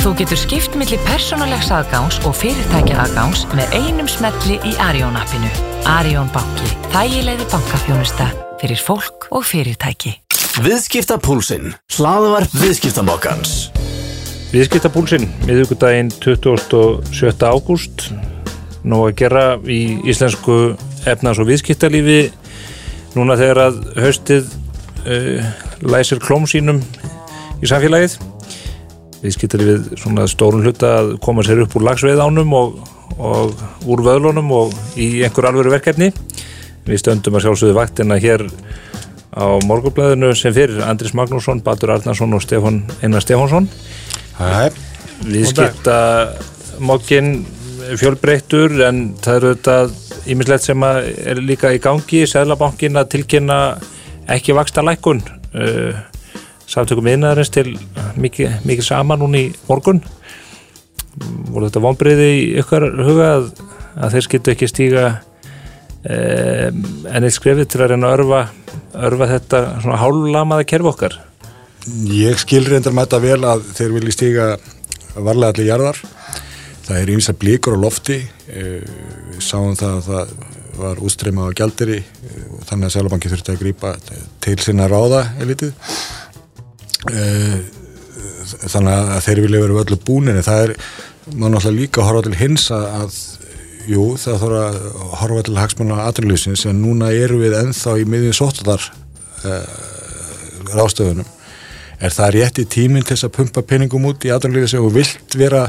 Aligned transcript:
Þú 0.00 0.14
getur 0.16 0.38
skipt 0.40 0.76
millir 0.80 1.00
persónulegs 1.04 1.66
aðgáns 1.76 2.16
og 2.24 2.32
fyrirtækja 2.38 3.02
aðgáns 3.02 3.42
með 3.52 3.74
einum 3.76 4.06
smelli 4.08 4.54
í 4.64 4.70
Arjón 4.80 5.18
appinu. 5.20 5.50
Arjón 5.92 6.30
banki. 6.32 6.70
Þægilegði 6.94 7.48
bankafjónusta 7.52 8.28
fyrir 8.62 8.80
fólk 8.80 9.26
og 9.28 9.44
fyrirtæki. 9.44 10.14
Viðskiptapúlsinn. 10.64 11.74
Hlaðvarp 11.98 12.56
viðskiptamokkans. 12.62 13.52
Viðskiptapúlsinn, 14.54 15.28
miðugudaginn 15.44 16.08
27. 16.16 17.04
ágúst. 17.44 18.08
Nú 18.80 19.04
að 19.04 19.14
gera 19.20 19.44
í 19.68 20.00
íslensku 20.08 20.78
efnars- 21.04 21.44
og 21.44 21.52
viðskiptalífi 21.52 22.22
núna 23.20 23.36
þegar 23.36 23.66
að 23.66 23.84
haustið 24.00 24.48
uh, 25.04 25.44
læsir 25.84 26.24
klóm 26.24 26.48
sínum 26.48 26.80
í 27.60 27.68
samfélagið 27.68 28.16
viðskiptalífið 29.20 29.90
svona 30.00 30.26
stórun 30.30 30.64
hluta 30.64 30.94
að 31.00 31.12
koma 31.24 31.44
sér 31.46 31.64
upp 31.64 31.76
úr 31.76 31.84
lagsveið 31.88 32.22
ánum 32.24 32.54
og, 32.56 32.78
og 33.18 33.60
úr 33.90 34.04
vöðlunum 34.06 34.52
og 34.56 34.74
í 34.96 35.20
einhver 35.26 35.50
alvöru 35.50 35.74
verkefni. 35.74 36.10
Við 36.86 37.02
stöndum 37.02 37.36
að 37.36 37.46
sjálfsögðu 37.46 37.76
vaktina 37.76 38.16
hér 38.20 38.46
á 39.36 39.60
morgublaðinu 39.62 40.32
sem 40.34 40.54
fyrir 40.54 40.80
Andris 40.82 41.14
Magnússon, 41.14 41.62
Baldur 41.62 41.94
Arnarsson 41.94 42.34
og 42.34 42.42
Stefán 42.42 42.82
Einar 43.02 43.22
Stefánsson. 43.22 43.68
Hæ, 44.40 44.72
viðskipta 45.28 45.98
mokkin 46.80 47.44
fjölbreyttur 48.00 48.80
en 48.86 49.02
það 49.20 49.36
eru 49.36 49.54
þetta 49.54 50.30
ímislegt 50.30 50.66
sem 50.66 50.86
er 50.86 51.42
líka 51.44 51.74
í 51.74 51.80
gangi. 51.82 52.24
Sæðlabankin 52.28 52.98
að 53.00 53.10
tilkynna 53.16 53.60
ekki 54.30 54.56
vaksta 54.56 54.84
lækkun 54.86 55.22
uh, 55.22 56.00
samtökum 56.70 57.08
innæðarins 57.10 57.52
til 57.52 57.74
mikið, 58.20 58.60
mikið 58.68 58.86
sama 58.86 59.18
núna 59.18 59.42
í 59.42 59.48
morgun. 59.68 60.02
Voru 61.50 61.66
þetta 61.66 61.82
vonbriði 61.82 62.28
í 62.36 62.44
ykkar 62.62 62.86
huga 63.00 63.32
að, 63.38 63.48
að 63.96 64.14
þeir 64.14 64.26
skiltu 64.26 64.52
ekki 64.54 64.68
stíga 64.70 65.06
um, 66.04 66.84
en 67.10 67.26
eitt 67.26 67.36
skrefið 67.36 67.72
til 67.72 67.82
að 67.82 67.92
reyna 67.94 68.12
að 68.12 68.20
örfa, 68.20 68.44
örfa 69.08 69.30
þetta 69.34 69.64
svona 69.80 69.98
hálulamaða 70.00 70.68
kerfi 70.70 70.92
okkar? 70.92 71.18
Ég 72.12 72.38
skil 72.40 72.62
reyndar 72.68 72.94
þetta 72.94 73.22
vel 73.24 73.40
að 73.48 73.66
þeir 73.74 73.96
vilji 73.96 74.14
stíga 74.14 74.48
varlega 75.16 75.54
allir 75.54 75.70
jarðar. 75.72 76.00
Það 76.86 76.98
er 77.00 77.12
að 77.30 77.38
blíkur 77.40 77.76
á 77.78 77.82
lofti. 77.82 78.18
Eh, 78.50 78.82
við 79.30 79.42
sáum 79.46 79.76
það 79.78 79.96
að 79.96 80.08
það 80.08 80.32
var 80.80 81.02
útstreyma 81.04 81.46
á 81.50 81.56
gjaldiri 81.56 81.98
eh, 82.00 82.40
þannig 82.68 82.88
að 82.88 82.94
Sælabanki 82.94 83.30
þurfti 83.30 83.54
að 83.54 83.62
grípa 83.62 83.94
til 84.42 84.56
sinna 84.62 84.88
ráða 84.90 85.24
elitið. 85.42 85.74
Eh, 85.74 86.19
þannig 88.70 88.92
að 88.92 89.20
þeir 89.26 89.42
vilja 89.46 89.62
vera 89.64 89.82
öllu 89.84 90.00
búninni. 90.06 90.44
Það 90.44 90.64
er, 90.64 90.74
maður 91.32 91.54
náttúrulega 91.54 91.78
líka 91.78 92.06
horfa 92.06 92.24
til 92.26 92.38
hins 92.40 92.66
að, 92.74 93.18
jú, 93.88 94.06
það 94.20 94.44
þarf 94.44 94.60
að 94.60 94.78
horfa 95.22 95.44
til 95.48 95.58
hagsmanna 95.60 96.00
aðrunlýsins 96.06 96.66
en 96.70 96.82
núna 96.84 97.12
eru 97.16 97.40
við 97.40 97.58
enþá 97.60 97.96
í 98.00 98.06
miðjum 98.10 98.38
sóttadar 98.40 98.86
uh, 99.44 99.62
ráðstöðunum 100.74 101.28
er 102.00 102.14
það 102.14 102.34
rétt 102.36 102.60
í 102.62 102.66
tíminn 102.70 103.04
til 103.04 103.16
þess 103.16 103.28
að 103.28 103.34
pumpa 103.36 103.64
peningum 103.66 104.06
út 104.08 104.24
í 104.24 104.32
aðrunlýfi 104.32 104.72
sem 104.72 104.84
þú 104.84 104.92
vilt 104.94 105.36
vera 105.36 105.66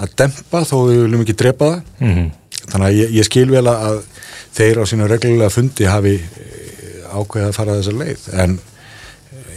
að 0.00 0.16
dempa 0.20 0.62
þó 0.68 0.76
við 0.88 1.02
viljum 1.04 1.24
ekki 1.24 1.36
drepa 1.40 1.70
það? 1.70 1.82
Mm 2.00 2.12
-hmm. 2.14 2.30
þannig 2.66 2.86
að 2.86 2.98
ég, 2.98 3.14
ég 3.18 3.28
skil 3.28 3.50
vel 3.50 3.66
að 3.68 4.02
þeir 4.56 4.80
á 4.80 4.84
sína 4.88 5.08
reglulega 5.08 5.54
fundi 5.54 5.86
hafi 5.88 6.16
ákveðið 7.10 7.48
að 7.48 7.56
fara 7.56 7.76
þessa 7.78 7.96
leið. 7.96 8.26
En 8.42 8.58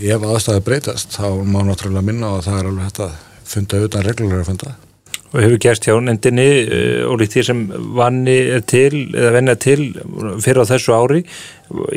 ef 0.02 0.24
aðstæði 0.24 0.64
breytast 0.66 1.18
þá 1.18 1.28
má 1.44 1.62
náttúrulega 1.68 2.06
minna 2.06 2.34
og 2.38 2.48
það 2.48 2.60
er 2.60 2.72
alveg 2.72 2.90
hægt 2.90 3.04
að 3.06 3.14
funda 3.54 3.84
utan 3.86 4.06
reglulega 4.08 4.48
funda. 4.48 4.74
Og 5.34 5.40
hefur 5.42 5.62
gerst 5.64 5.88
hjá 5.88 5.96
nefndinni 5.98 6.46
uh, 6.62 7.08
og 7.10 7.18
líkt 7.22 7.34
því 7.34 7.44
sem 7.48 7.62
vanni 7.98 8.36
er 8.54 8.62
til 8.70 9.08
eða 9.18 9.32
venni 9.34 9.56
til 9.62 9.80
fyrir 10.46 10.62
á 10.62 10.70
þessu 10.70 10.94
ári. 10.94 11.24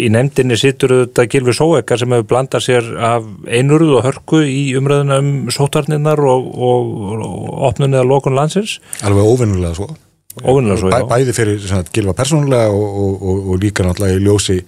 Í 0.00 0.09
nefndinni 0.12 0.56
sittur 0.56 0.94
þetta 1.03 1.26
Gilvi 1.34 1.53
Sóekar 1.56 2.00
sem 2.00 2.16
hefur 2.16 2.31
blandað 2.32 2.65
sér 2.65 2.88
af 2.97 3.28
einurð 3.44 3.99
og 3.99 4.09
hörku 4.09 4.41
í 4.41 4.72
umræðuna 4.81 5.20
um 5.20 5.31
sótarninnar 5.53 6.25
og, 6.25 6.49
og, 6.56 6.97
og 7.28 7.54
opnun 7.69 7.99
eða 7.99 8.09
lokun 8.09 8.38
landsins. 8.38 8.78
Alveg 9.04 9.28
óvinnulega 9.37 9.76
svo 9.76 9.93
svo, 10.36 10.92
Bæ, 10.92 11.00
bæði 11.08 11.34
fyrir 11.36 11.58
svona, 11.64 11.86
Gilva 11.94 12.16
persónulega 12.16 12.69
og, 12.74 13.26
og 13.52 13.58
líka 13.62 13.86
náttúrulega 13.86 14.20
í 14.20 14.24
ljósi 14.26 14.60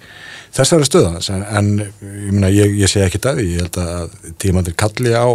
þessari 0.55 0.87
stöðans 0.87 1.29
en, 1.33 1.45
en 1.45 1.71
ég, 1.83 2.33
myna, 2.33 2.49
ég, 2.53 2.73
ég 2.81 2.89
sé 2.89 3.03
ekki 3.05 3.21
það 3.21 3.43
ég 3.45 3.63
held 3.63 3.79
að 3.83 4.19
tímandir 4.41 4.77
kalli 4.79 5.13
á 5.13 5.29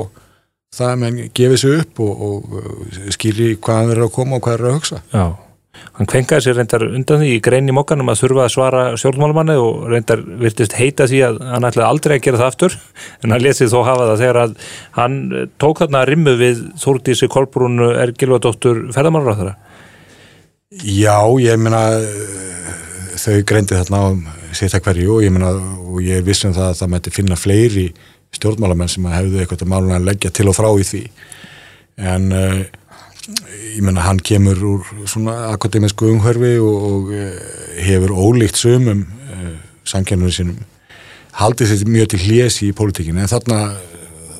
það 0.75 0.91
að 0.91 1.00
menn 1.05 1.23
gefið 1.37 1.62
sér 1.62 1.81
upp 1.84 2.05
og, 2.05 2.28
og 2.28 3.00
skýri 3.15 3.55
hvað 3.62 3.81
hann 3.81 3.91
verður 3.93 4.09
að 4.09 4.15
koma 4.19 4.39
og 4.39 4.44
hvað 4.44 4.56
er 4.56 4.69
að 4.69 4.77
hugsa. 4.78 5.00
Já, 5.15 5.25
hann 5.99 6.09
kvenkaði 6.11 6.47
sér 6.47 6.59
reyndar 6.59 6.87
undan 6.89 7.21
því 7.23 7.31
í 7.37 7.43
grein 7.44 7.71
í 7.71 7.77
mokkanum 7.77 8.11
að 8.11 8.21
þurfa 8.23 8.47
að 8.47 8.55
svara 8.55 8.84
stjórnmálumanni 9.00 9.56
og 9.61 9.84
reyndar 9.93 10.25
virtist 10.43 10.77
heita 10.78 11.06
því 11.11 11.21
að 11.28 11.39
hann 11.53 11.69
ætlaði 11.69 11.89
aldrei 11.89 12.17
að 12.17 12.25
gera 12.27 12.43
það 12.43 12.50
aftur. 12.53 12.78
En 13.23 13.34
hann 13.34 13.44
letið 13.44 13.73
þó 13.75 13.78
hafa 13.87 14.09
það 14.11 14.25
þegar 14.25 14.41
að 14.43 14.56
hann 14.99 15.21
tók 15.62 15.84
þarna 15.84 16.05
rimmu 16.11 16.37
við 16.41 16.65
Þórdísi 16.83 17.31
Kolbrún 17.31 17.78
er 17.94 18.15
Gilvadóttur 18.19 18.87
ferðamálaráþara 18.97 19.55
Já, 20.73 21.21
ég 21.39 21.61
meina 21.61 21.83
þau 23.21 23.37
greindi 23.47 23.77
þarna 23.77 24.01
á 24.01 24.09
sitt 24.57 24.75
að 24.75 24.87
hverju 24.87 25.19
og 25.19 25.25
ég 25.27 25.35
meina 25.35 25.53
og 25.55 26.01
ég 26.03 26.19
er 26.19 26.27
vissum 26.27 26.55
það 26.55 26.71
að 26.71 26.79
það 26.81 26.93
mætti 26.95 27.13
finna 27.15 27.39
fleiri 27.39 27.85
stjórnmálamenn 28.35 28.91
sem 28.91 29.07
hefðu 29.07 29.43
eitthvað 29.43 29.69
málun 29.71 29.95
að 29.95 30.09
leggja 30.09 30.33
til 30.35 30.49
og 30.51 30.57
frá 30.57 30.71
í 30.75 30.87
því. 30.89 31.03
En 32.11 32.33
uh, 32.35 32.65
ég 33.77 33.85
meina 33.85 34.07
hann 34.09 34.19
kemur 34.19 34.65
úr 34.73 34.89
svona 35.11 35.53
akademísku 35.53 36.09
umhverfi 36.11 36.57
og, 36.59 36.89
og 36.91 37.13
uh, 37.15 37.31
hefur 37.85 38.17
ólíkt 38.17 38.59
sömum 38.59 39.05
uh, 39.05 39.55
sankjörnum 39.87 40.33
sínum 40.35 40.59
haldið 41.39 41.75
þetta 41.75 41.93
mjög 41.93 42.11
til 42.13 42.23
hljesi 42.25 42.71
í 42.71 42.75
pólitíkinu 42.77 43.23
en 43.23 43.31
þarna 43.31 43.61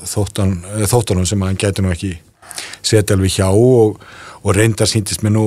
þóttan, 0.07 0.59
þóttanum 0.91 1.27
sem 1.27 1.43
hann 1.43 1.59
gæti 1.59 1.83
nú 1.83 1.91
ekki 1.95 2.13
setja 2.85 3.17
alveg 3.17 3.35
hjá 3.39 3.49
og, 3.51 3.99
og 4.45 4.57
reyndar 4.57 4.91
síndist 4.91 5.25
mér 5.25 5.37
nú 5.37 5.45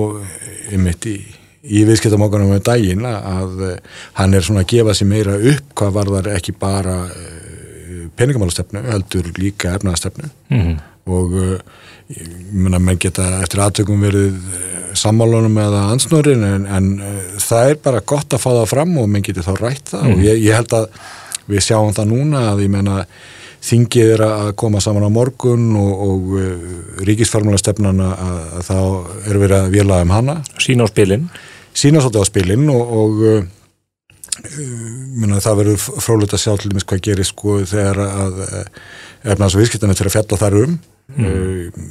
einmitt 0.72 1.06
í, 1.10 1.18
í 1.64 1.84
viðskiptamokkanum 1.88 2.56
um 2.56 2.64
daginn 2.66 3.06
að 3.08 3.80
hann 4.20 4.34
er 4.34 4.46
svona 4.46 4.66
að 4.66 4.72
gefa 4.74 4.96
sér 4.98 5.12
meira 5.12 5.38
upp 5.38 5.76
hvað 5.78 5.98
var 6.00 6.14
þar 6.18 6.32
ekki 6.38 6.56
bara 6.58 6.98
peningamálastefnu, 8.18 8.82
heldur 8.92 9.30
líka 9.38 9.76
efnaðastefnu 9.78 10.30
mm 10.50 10.62
-hmm. 10.62 10.80
og 11.06 11.36
ég 12.08 12.34
menna, 12.52 12.80
menn 12.80 13.00
geta 13.00 13.26
eftir 13.44 13.62
aðtökum 13.62 14.02
verið 14.02 14.36
sammálunum 14.98 15.58
eða 15.62 15.88
ansnórin 15.92 16.44
en, 16.44 16.66
en 16.66 17.02
það 17.38 17.70
er 17.70 17.80
bara 17.84 18.00
gott 18.00 18.34
að 18.34 18.44
fá 18.44 18.50
það 18.50 18.70
fram 18.72 18.98
og 18.98 19.10
menn 19.10 19.26
geti 19.26 19.44
þá 19.46 19.54
rætt 19.60 19.92
það 19.92 20.04
mm 20.04 20.08
-hmm. 20.08 20.18
og 20.18 20.24
ég, 20.24 20.44
ég 20.44 20.56
held 20.56 20.74
að 20.74 20.88
við 21.48 21.66
sjáum 21.68 21.94
það 21.94 22.12
núna 22.12 22.40
að 22.52 22.64
ég 22.66 22.70
menna 22.70 23.06
þingið 23.66 24.14
er 24.14 24.24
að 24.28 24.54
koma 24.62 24.82
saman 24.84 25.08
á 25.08 25.12
morgun 25.12 25.70
og, 25.80 26.08
og 26.08 27.04
ríkisformulega 27.08 27.64
stefnan 27.64 28.02
að, 28.06 28.26
að 28.60 28.66
þá 28.70 28.80
er 29.28 29.40
verið 29.44 29.58
að 29.60 29.70
vila 29.76 30.02
um 30.06 30.16
hana. 30.16 30.40
Sína 30.62 30.88
á 30.88 30.92
spilin. 30.92 31.30
Sína 31.78 32.02
svolítið 32.02 32.26
á 32.26 32.32
spilin 32.32 32.70
og, 32.74 32.94
og 33.02 33.24
myrna, 35.18 35.42
það 35.42 35.60
verður 35.62 35.84
frólægt 36.04 36.36
að 36.38 36.44
sjá 36.44 36.54
til 36.58 36.72
dæmis 36.72 36.86
hvað 36.88 37.04
gerir 37.10 37.28
sko 37.28 37.60
þegar 37.68 38.02
að 38.06 38.42
efnars 39.34 39.56
og 39.56 39.64
viðskiptanir 39.64 39.98
til 39.98 40.08
að 40.08 40.16
fjalla 40.16 40.40
þar 40.42 40.58
um. 40.62 40.78
Mm. 41.18 41.88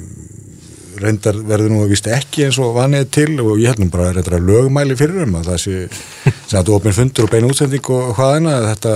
Reyndar 0.96 1.38
verður 1.44 1.74
nú 1.74 1.82
að 1.84 1.92
vista 1.92 2.14
ekki 2.16 2.46
eins 2.46 2.58
og 2.62 2.76
vanið 2.76 3.10
til 3.12 3.30
og 3.42 3.58
ég 3.60 3.72
held 3.72 3.82
nú 3.82 3.90
bara 3.92 4.10
að 4.10 4.22
þetta 4.22 4.36
er 4.38 4.46
lögmæli 4.48 4.96
fyrir 4.96 5.26
um 5.26 5.38
að 5.40 5.50
það 5.50 5.62
sé 5.64 6.56
að 6.56 6.68
þú 6.68 6.76
opnir 6.78 6.96
fundur 6.96 7.26
og 7.26 7.32
beina 7.34 7.50
útsending 7.50 7.90
og 7.92 8.12
hvaðina 8.16 8.54
þetta 8.70 8.94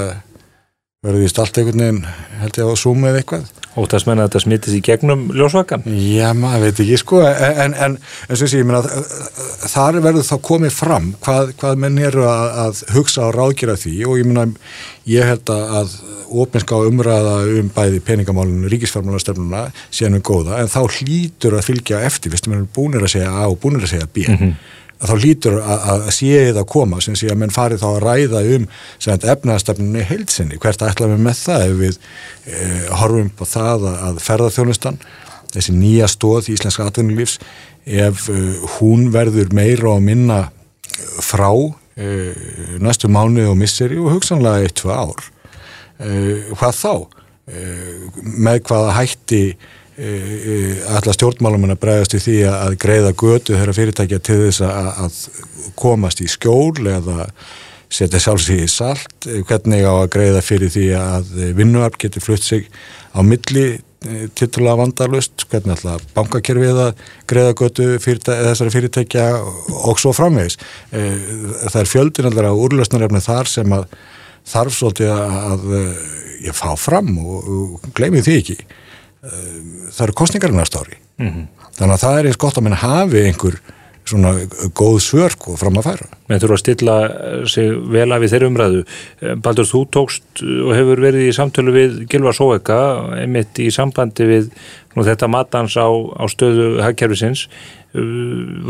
verður 1.00 1.22
vist 1.24 1.38
allt 1.40 1.56
einhvern 1.56 1.80
veginn 1.80 2.00
held 2.42 2.58
ég 2.60 2.66
á 2.68 2.76
Zoom 2.76 3.04
eða 3.08 3.20
eitthvað. 3.22 3.44
Og 3.80 3.86
það 3.88 4.02
smenna 4.02 4.24
að 4.24 4.26
þetta 4.26 4.40
smittist 4.42 4.76
í 4.76 4.80
gegnum 4.84 5.20
ljósvakan 5.32 5.84
Já, 5.86 6.32
maður 6.36 6.64
veit 6.66 6.80
ekki 6.82 6.96
sko 6.98 7.20
en, 7.22 7.76
en, 7.86 7.94
en 8.26 8.38
sem 8.40 8.50
sé, 8.50 8.58
ég 8.60 8.66
meina 8.66 8.82
þar 9.70 10.00
verður 10.02 10.26
þá 10.26 10.34
komið 10.48 10.74
fram 10.74 11.06
hvað, 11.22 11.52
hvað 11.62 11.78
menn 11.84 12.00
eru 12.02 12.26
að, 12.26 12.50
að 12.64 12.82
hugsa 12.96 13.28
og 13.28 13.36
ráðgjera 13.38 13.78
því 13.80 13.94
og 14.10 14.18
ég 14.18 14.26
meina, 14.28 14.44
ég 15.08 15.30
held 15.30 15.54
að 15.54 15.94
ofinská 16.44 16.82
umræða 16.90 17.36
um 17.62 17.70
bæði 17.78 18.02
peningamálinu, 18.10 18.68
ríkisfarmálastefnuna 18.74 19.68
séum 19.86 20.18
við 20.18 20.26
góða, 20.26 20.58
en 20.60 20.74
þá 20.74 20.82
hlýtur 20.98 21.56
að 21.56 21.70
fylgja 21.70 22.02
eftir, 22.10 22.34
við 22.34 22.50
erum 22.50 22.68
búinir 22.74 23.06
að 23.06 23.14
segja 23.14 23.32
A 23.32 23.48
og 23.48 23.56
búinir 23.62 23.86
að 23.86 23.94
segja 23.94 24.10
B. 24.10 24.26
Mm 24.26 24.42
-hmm 24.42 24.76
þá 25.00 25.14
lítur 25.20 25.56
að, 25.60 25.86
að 25.94 26.06
sé 26.12 26.42
það 26.50 26.60
að 26.60 26.68
koma 26.74 27.00
sem 27.04 27.16
sé 27.16 27.30
að 27.32 27.40
menn 27.40 27.54
fari 27.54 27.78
þá 27.80 27.86
að 27.88 28.02
ræða 28.04 28.42
um 28.56 28.66
efnaðastefnunni 29.16 30.04
heilsinni 30.10 30.60
hvert 30.60 30.84
ætlaðum 30.84 31.16
við 31.16 31.26
með 31.26 31.40
það? 31.40 31.64
Ef 31.66 31.78
við 31.80 31.98
e, 31.98 32.68
horfum 33.00 33.30
på 33.38 33.48
það 33.48 33.86
að, 33.90 33.98
að 34.08 34.22
ferðarþjónustan 34.26 35.00
þessi 35.54 35.76
nýja 35.76 36.08
stóð 36.10 36.50
í 36.50 36.56
Íslenska 36.56 36.88
atvinnulífs 36.90 37.38
ef 37.86 38.28
e, 38.28 38.38
hún 38.76 39.08
verður 39.14 39.54
meira 39.56 39.94
og 39.94 40.04
minna 40.04 40.42
frá 41.24 41.50
e, 41.50 42.12
næstu 42.82 43.08
mánuði 43.12 43.48
og 43.50 43.58
misseri 43.60 43.98
og 44.00 44.18
hugsanlega 44.18 44.66
eitt, 44.66 44.76
tvö 44.82 44.96
ár 44.96 45.28
hvað 46.00 46.76
þá? 46.78 46.92
Með 48.40 48.62
hvaða 48.64 48.92
hætti 48.96 49.40
alla 50.00 51.12
stjórnmálum 51.12 51.66
að 51.68 51.80
bregðast 51.82 52.14
í 52.16 52.22
því 52.24 52.36
að 52.48 52.76
greiða 52.80 53.10
götu 53.20 53.56
þeirra 53.56 53.76
fyrirtækja 53.76 54.20
til 54.24 54.38
þess 54.46 54.62
að, 54.64 54.88
að 55.04 55.18
komast 55.80 56.22
í 56.24 56.28
skjól 56.30 56.88
eða 56.88 57.26
setja 57.90 58.20
sjálfsíði 58.22 58.68
salt, 58.70 59.28
hvernig 59.48 59.82
á 59.82 59.92
að 59.92 60.10
greiða 60.14 60.42
fyrir 60.46 60.70
því 60.72 60.86
að 60.96 61.30
vinnuarp 61.58 61.98
getur 62.00 62.22
flutt 62.22 62.46
sig 62.46 62.68
á 63.12 63.20
milli 63.26 63.80
titulega 64.38 64.78
vandalust, 64.80 65.44
hvernig 65.50 65.74
alltaf 65.74 66.04
bankakerfið 66.14 66.78
að 66.86 67.02
greiða 67.28 67.56
götu 67.58 67.88
fyrirtæ 68.00 68.32
þessari 68.46 68.72
fyrirtækja 68.72 69.26
og 69.90 70.00
svo 70.00 70.14
framvegs. 70.16 70.56
Það 70.90 71.80
er 71.82 71.90
fjöldin 71.90 72.30
alltaf 72.30 72.48
á 72.48 72.62
úrlösnarefni 72.64 73.20
þar 73.26 73.50
sem 73.50 73.74
að 73.76 73.90
þarf 74.48 74.78
svolítið 74.78 75.12
að 75.12 75.66
ég 76.46 76.56
fá 76.56 76.70
fram 76.80 77.12
og, 77.20 77.50
og 77.50 77.90
gleymi 77.96 78.24
því 78.24 78.38
ekki. 78.40 78.56
Það 79.20 80.06
eru 80.06 80.16
kostningar 80.16 80.52
næst 80.56 80.76
ári. 80.76 80.96
Mm 81.20 81.28
-hmm. 81.28 81.46
Þannig 81.76 81.94
að 81.94 82.02
það 82.04 82.18
er 82.18 82.26
eins 82.26 82.40
gott 82.40 82.56
að 82.58 82.62
mann 82.62 82.82
hafi 82.84 83.20
einhver 83.26 83.60
svona 84.10 84.32
góð 84.76 84.98
svörk 85.04 85.48
og 85.52 85.58
fram 85.60 85.78
að 85.78 85.88
færa. 85.90 86.06
Menn 86.28 86.40
þurfa 86.42 86.56
að 86.56 86.62
stilla 86.62 86.96
sig 87.50 87.72
vel 87.94 88.06
af 88.14 88.24
í 88.24 88.30
þeirri 88.32 88.48
umræðu. 88.50 88.84
Baldur, 89.44 89.68
þú 89.68 89.82
tókst 89.94 90.42
og 90.42 90.72
hefur 90.76 91.02
verið 91.04 91.28
í 91.28 91.34
samtölu 91.36 91.74
við 91.74 91.98
Gilvar 92.10 92.36
Sóeka, 92.36 92.78
einmitt 93.20 93.60
í 93.62 93.68
sambandi 93.74 94.26
við 94.28 94.48
nú, 94.96 95.04
þetta 95.06 95.30
matans 95.30 95.76
á, 95.78 95.86
á 95.86 96.24
stöðu 96.30 96.80
hagkerfisins. 96.84 97.46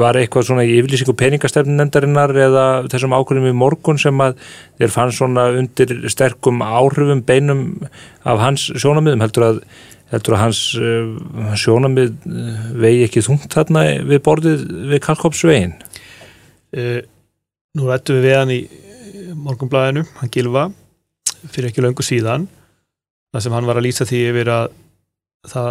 Var 0.01 0.17
eitthvað 0.17 0.49
svona 0.49 0.65
í 0.65 0.79
yfirlýsingu 0.81 1.15
peningastefnendarinnar 1.21 2.33
eða 2.49 2.67
þessum 2.93 3.17
ákveðum 3.17 3.51
í 3.53 3.57
morgun 3.57 4.01
sem 4.01 4.21
að 4.25 4.39
þér 4.81 4.95
fann 4.95 5.13
svona 5.13 5.51
undir 5.61 5.93
sterkum 6.13 6.65
áhrifum 6.65 7.25
beinum 7.29 7.65
af 8.25 8.41
hans 8.41 8.71
sjónamiðum 8.81 9.25
heldur 9.25 9.49
að 9.51 9.65
heldur 10.11 10.37
að 10.37 10.43
hans 10.43 10.61
uh, 10.79 11.55
sjónamið 11.59 12.13
uh, 12.27 12.61
vegi 12.83 13.07
ekki 13.07 13.23
þungt 13.25 13.55
þarna 13.55 13.85
við 14.09 14.23
borðið 14.27 14.65
við 14.91 15.03
Kalkópsvegin 15.07 15.75
uh, 15.79 17.01
Nú 17.79 17.87
rættum 17.87 18.17
við 18.19 18.25
við 18.27 18.35
hann 18.35 18.51
í 18.51 18.61
morgunblæðinu, 19.39 20.03
hann 20.19 20.31
Gilva 20.35 20.65
fyrir 21.53 21.69
ekki 21.69 21.85
löngu 21.85 22.03
síðan. 22.03 22.49
Þar 23.31 23.45
sem 23.45 23.55
hann 23.55 23.69
var 23.69 23.79
að 23.79 23.87
lýsa 23.87 24.07
því 24.09 24.23
yfir 24.33 24.51
að 24.51 24.73
það 25.53 25.69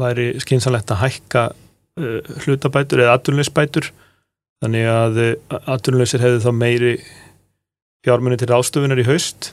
væri 0.00 0.24
skynsanlegt 0.40 0.94
að 0.94 1.02
hækka 1.02 1.42
uh, 1.52 2.30
hlutabætur 2.46 3.04
eða 3.04 3.18
aturleysbætur 3.18 3.90
þannig 4.62 4.88
að 4.88 5.20
aturleysir 5.74 6.22
hefði 6.22 6.40
þá 6.46 6.52
meiri 6.56 6.94
fjármunni 8.06 8.38
til 8.40 8.54
ástöfunar 8.54 9.02
í 9.02 9.06
haust 9.10 9.52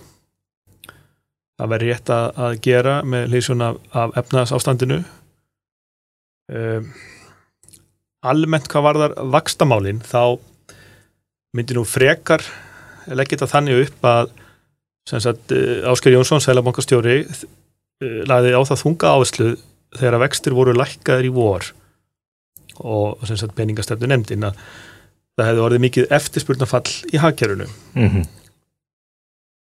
það 1.60 1.72
verður 1.74 1.92
rétt 1.92 2.12
að, 2.16 2.28
að 2.40 2.58
gera 2.64 2.98
með 3.04 3.32
lýsjón 3.34 3.66
af, 3.66 3.80
af 3.92 4.18
efnaðs 4.22 4.54
ástandinu 4.56 5.00
um, 6.56 6.92
almennt 8.32 8.70
hvað 8.72 8.86
var 8.86 9.00
þar 9.04 9.16
vakstamálin 9.36 10.04
þá 10.06 10.40
myndir 11.56 11.80
nú 11.80 11.86
frekar 11.88 12.46
leggja 13.10 13.36
þetta 13.36 13.52
þannig 13.56 13.84
upp 13.88 14.08
að 14.08 14.32
uh, 14.32 15.90
Ásker 15.92 16.16
Jónsson, 16.16 16.44
sælabankastjóri 16.44 17.24
uh, 17.26 18.22
lagði 18.30 18.56
á 18.56 18.62
það 18.70 18.84
þunga 18.86 19.14
áherslu 19.18 19.52
þegar 19.98 20.20
að 20.20 20.26
vextir 20.28 20.56
voru 20.56 20.78
lækkaður 20.78 21.28
í 21.28 21.36
vor 21.36 21.72
og 22.80 23.26
sagt, 23.28 23.58
peningastefnu 23.58 24.08
nefndin 24.08 24.48
að 24.48 24.60
það 25.36 25.50
hefði 25.50 25.64
orðið 25.66 25.82
mikið 25.84 26.12
eftirspurnafall 26.16 26.86
í 27.12 27.20
hagkerunum 27.20 27.72
mm 27.96 28.12
-hmm 28.14 28.28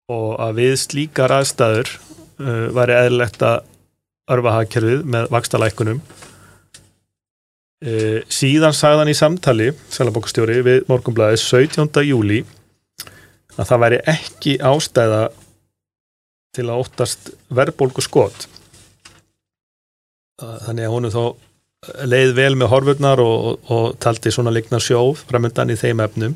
og 0.09 0.29
að 0.41 0.61
við 0.63 0.75
slíkar 0.81 1.35
aðstæður 1.37 1.91
uh, 1.93 2.69
væri 2.77 2.97
eðlilegt 2.97 3.43
að 3.45 3.59
örfa 4.33 4.55
hagkerfið 4.59 5.03
með 5.09 5.29
vakstalækunum 5.35 5.99
uh, 7.85 8.21
síðan 8.33 8.77
sagðan 8.77 9.13
í 9.13 9.17
samtali 9.19 9.69
Sælabokastjóri 9.93 10.63
við 10.67 10.87
Morgonblæði 10.89 11.41
17. 11.45 12.05
júli 12.09 12.45
að 13.59 13.67
það 13.67 13.83
væri 13.85 13.99
ekki 14.15 14.57
ástæða 14.65 15.25
til 16.57 16.67
að 16.69 16.81
óttast 16.85 17.31
verðbólgu 17.55 18.03
skot 18.05 18.49
þannig 20.39 20.87
að 20.87 20.95
honu 20.95 21.11
þó 21.13 21.25
leið 22.09 22.33
vel 22.39 22.55
með 22.59 22.71
horfurnar 22.73 23.21
og, 23.23 23.37
og, 23.51 23.71
og 23.75 23.85
taldi 24.03 24.33
svona 24.35 24.53
likna 24.55 24.81
sjóf 24.83 25.25
framöndan 25.29 25.71
í 25.75 25.79
þeim 25.79 26.03
efnum 26.05 26.35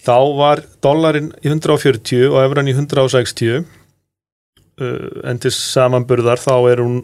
þá 0.00 0.16
var 0.38 0.62
dollarin 0.84 1.30
í 1.42 1.50
140 1.50 2.28
og 2.30 2.40
efran 2.44 2.70
í 2.70 2.74
160 2.76 3.60
uh, 3.60 3.64
en 5.28 5.40
til 5.42 5.52
samanburðar 5.54 6.40
þá 6.40 6.54
er 6.72 6.84
hún 6.84 7.02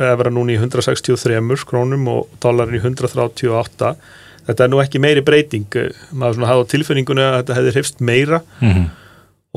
efra 0.00 0.32
núni 0.32 0.56
í 0.56 0.60
163 0.60 1.40
krónum 1.68 2.06
og 2.08 2.28
dollarin 2.40 2.78
í 2.78 2.82
138 2.82 3.94
þetta 4.46 4.64
er 4.64 4.72
nú 4.72 4.80
ekki 4.82 5.02
meiri 5.02 5.24
breyting 5.24 5.68
maður 6.10 6.38
svona 6.38 6.50
hafði 6.50 6.64
á 6.64 6.72
tilfinningunni 6.72 7.26
að 7.26 7.36
þetta 7.40 7.58
hefði 7.58 7.74
hrifst 7.76 8.00
meira. 8.00 8.40
Mm 8.60 8.72
-hmm. 8.72 8.86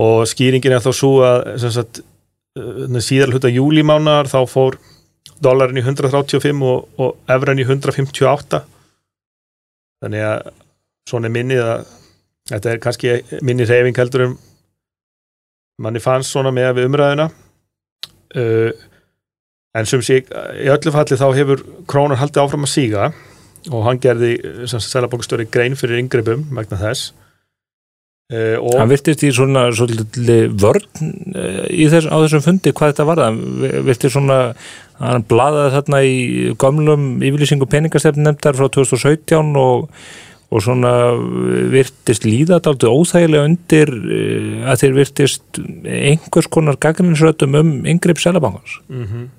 og 0.04 0.28
skýringin 0.28 0.74
er 0.74 0.84
þá 0.84 0.92
svo 0.94 1.14
að 1.24 1.70
sagt, 1.72 2.02
uh, 2.60 3.00
síðar 3.00 3.32
hluta 3.32 3.50
júlimánar 3.50 4.28
þá 4.28 4.42
fór 4.50 4.78
dollarin 5.42 5.78
í 5.78 5.84
135 5.84 6.64
og, 6.64 6.88
og 6.98 7.18
efran 7.28 7.60
í 7.60 7.66
158 7.66 8.64
þannig 10.04 10.24
að 10.28 10.52
svona 11.10 11.28
er 11.28 11.36
minnið 11.36 11.62
að 11.64 11.86
þetta 12.52 12.74
er 12.74 12.82
kannski 12.84 13.14
minni 13.46 13.68
reyfing 13.68 13.98
heldur 13.98 14.28
um 14.28 14.36
manni 15.82 16.02
fannst 16.04 16.34
svona 16.34 16.52
með 16.54 16.78
við 16.78 16.90
umræðuna. 16.90 17.30
Uh, 18.34 18.72
en 19.78 19.90
sem 19.90 20.02
sé 20.06 20.22
í 20.22 20.70
öllu 20.74 20.94
falli 20.94 21.18
þá 21.18 21.28
hefur 21.38 21.64
krónur 21.90 22.20
haldið 22.22 22.44
áfram 22.44 22.66
að 22.68 22.74
síga 22.74 23.10
og 23.72 23.84
hann 23.88 24.00
gerði 24.02 24.36
selabókustöri 24.68 25.48
grein 25.52 25.78
fyrir 25.80 26.02
yngreipum 26.02 26.48
megna 26.54 26.80
þess. 26.82 27.14
Uh, 28.34 28.56
hann 28.80 28.90
virtist 28.90 29.22
í 29.28 29.30
svona 29.36 29.68
vörn 29.70 30.86
uh, 31.36 31.66
þess, 31.68 32.08
á 32.08 32.16
þessum 32.24 32.44
fundi 32.46 32.72
hvað 32.74 32.94
þetta 32.94 33.06
var 33.10 33.20
það 33.20 33.40
virtist 33.90 34.16
svona 34.16 34.38
hann 35.02 35.26
bladaði 35.28 35.74
þarna 35.76 36.00
í 36.08 36.20
gamlum 36.62 37.10
yfirlýsingu 37.20 37.68
peningastefn 37.70 38.24
nefndar 38.24 38.58
frá 38.58 38.70
2017 38.72 39.60
og 39.60 39.90
og 40.54 40.62
svona 40.62 40.92
virtist 41.74 42.28
líðat 42.28 42.68
aldrei 42.70 42.92
óþægilega 42.94 43.48
undir 43.50 43.90
eh, 43.90 44.66
að 44.70 44.84
þeir 44.84 44.98
virtist 45.00 45.62
einhvers 45.84 46.50
konar 46.54 46.78
gagninsrötum 46.82 47.58
um 47.58 47.72
yngreip 47.90 48.22
selabankars 48.22 48.80
mm 48.88 49.06
-hmm. 49.06 49.32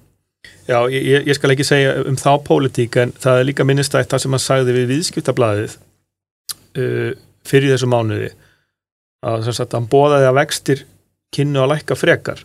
Já, 0.65 0.89
ég, 0.89 1.27
ég 1.29 1.37
skal 1.37 1.53
ekki 1.53 1.65
segja 1.65 2.05
um 2.09 2.17
þá 2.17 2.41
pólitík 2.45 2.97
en 2.97 3.13
það 3.21 3.39
er 3.39 3.45
líka 3.45 3.65
minnistætt 3.65 4.09
það 4.09 4.23
sem 4.23 4.35
hann 4.35 4.41
sagði 4.41 4.73
við 4.73 4.87
viðskiptablaðið 4.93 5.77
uh, 6.79 7.11
fyrir 7.45 7.75
þessu 7.75 7.89
mánuði 7.93 8.31
að, 9.25 9.49
að 9.49 9.75
hann 9.77 9.89
bóðaði 9.93 10.29
að 10.31 10.39
vextir 10.41 10.87
kynnu 11.37 11.61
að 11.61 11.71
lækka 11.75 11.99
frekar 12.01 12.45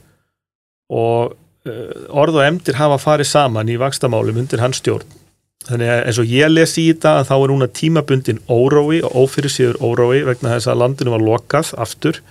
og 0.92 1.32
uh, 1.32 1.94
orð 2.10 2.42
og 2.42 2.46
emdir 2.46 2.76
hafa 2.76 3.00
farið 3.00 3.32
saman 3.32 3.72
í 3.72 3.80
vakstamálum 3.80 4.42
undir 4.44 4.60
hans 4.60 4.84
stjórn 4.84 5.19
Þannig 5.68 5.90
að 5.92 6.02
eins 6.08 6.20
og 6.22 6.30
ég 6.32 6.52
lesi 6.54 6.86
í 6.86 6.92
þetta 6.94 7.16
að 7.20 7.26
þá 7.30 7.34
er 7.36 7.52
núna 7.52 7.68
tímabundin 7.80 8.40
órói 8.48 9.02
og 9.04 9.18
ófyrirsýður 9.26 9.82
órói 9.84 10.22
vegna 10.30 10.54
þess 10.56 10.72
að 10.72 10.80
landinu 10.80 11.16
var 11.16 11.26
lokað 11.26 11.74
aftur 11.84 12.22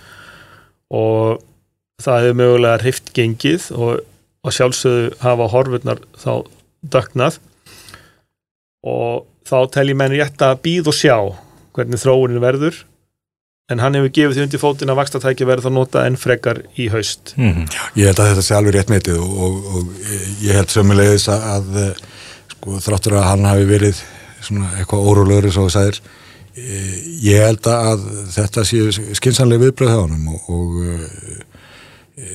og 0.89 1.43
það 2.01 2.25
hefur 2.25 2.39
mögulega 2.39 2.81
hrift 2.81 3.11
gengið 3.13 3.69
og, 3.77 4.01
og 4.41 4.55
sjálfsögðu 4.55 5.11
hafa 5.21 5.49
horfurnar 5.53 6.01
þá 6.17 6.31
döknað 6.95 7.39
og 8.89 9.27
þá 9.45 9.57
tel 9.75 9.89
ég 9.91 9.99
menn 9.99 10.15
rétt 10.15 10.41
að 10.45 10.61
býð 10.65 10.89
og 10.89 10.97
sjá 10.97 11.17
hvernig 11.77 12.01
þróunin 12.01 12.41
verður 12.41 12.83
en 13.69 13.81
hann 13.83 13.97
hefur 13.97 14.13
gefið 14.15 14.37
því 14.37 14.45
undir 14.47 14.61
fótinn 14.61 14.89
að 14.89 14.99
vakstatæki 15.03 15.45
verður 15.45 15.69
þá 15.69 15.75
nota 15.75 16.05
enn 16.09 16.17
frekar 16.17 16.63
í 16.73 16.87
haust. 16.89 17.35
Mm 17.37 17.51
-hmm. 17.53 17.75
Ég 17.99 18.09
held 18.09 18.21
að 18.23 18.29
þetta 18.31 18.45
sé 18.47 18.55
alveg 18.57 18.75
rétt 18.75 18.89
metið 18.89 19.19
og, 19.21 19.35
og, 19.45 19.67
og 19.75 20.07
ég 20.41 20.57
held 20.57 20.73
sömulegis 20.73 21.27
að, 21.29 21.45
að 21.53 21.91
sko 22.59 22.79
þráttur 22.83 23.17
að 23.17 23.29
hann 23.31 23.49
hafi 23.49 23.67
verið 23.69 24.01
svona 24.43 24.69
eitthvað 24.77 25.07
órólegur 25.09 25.49
eins 25.49 25.59
og 25.59 25.69
það 25.69 25.77
sæðir 25.79 26.01
ég 27.23 27.43
held 27.43 27.67
að 27.71 28.05
þetta 28.33 28.65
séu 28.67 28.89
skinsanlega 29.17 29.67
viðbröð 29.67 29.93
hjá 29.93 30.01
hann 30.01 30.27
og, 30.33 30.49
og 30.51 30.79
e, 32.19 32.27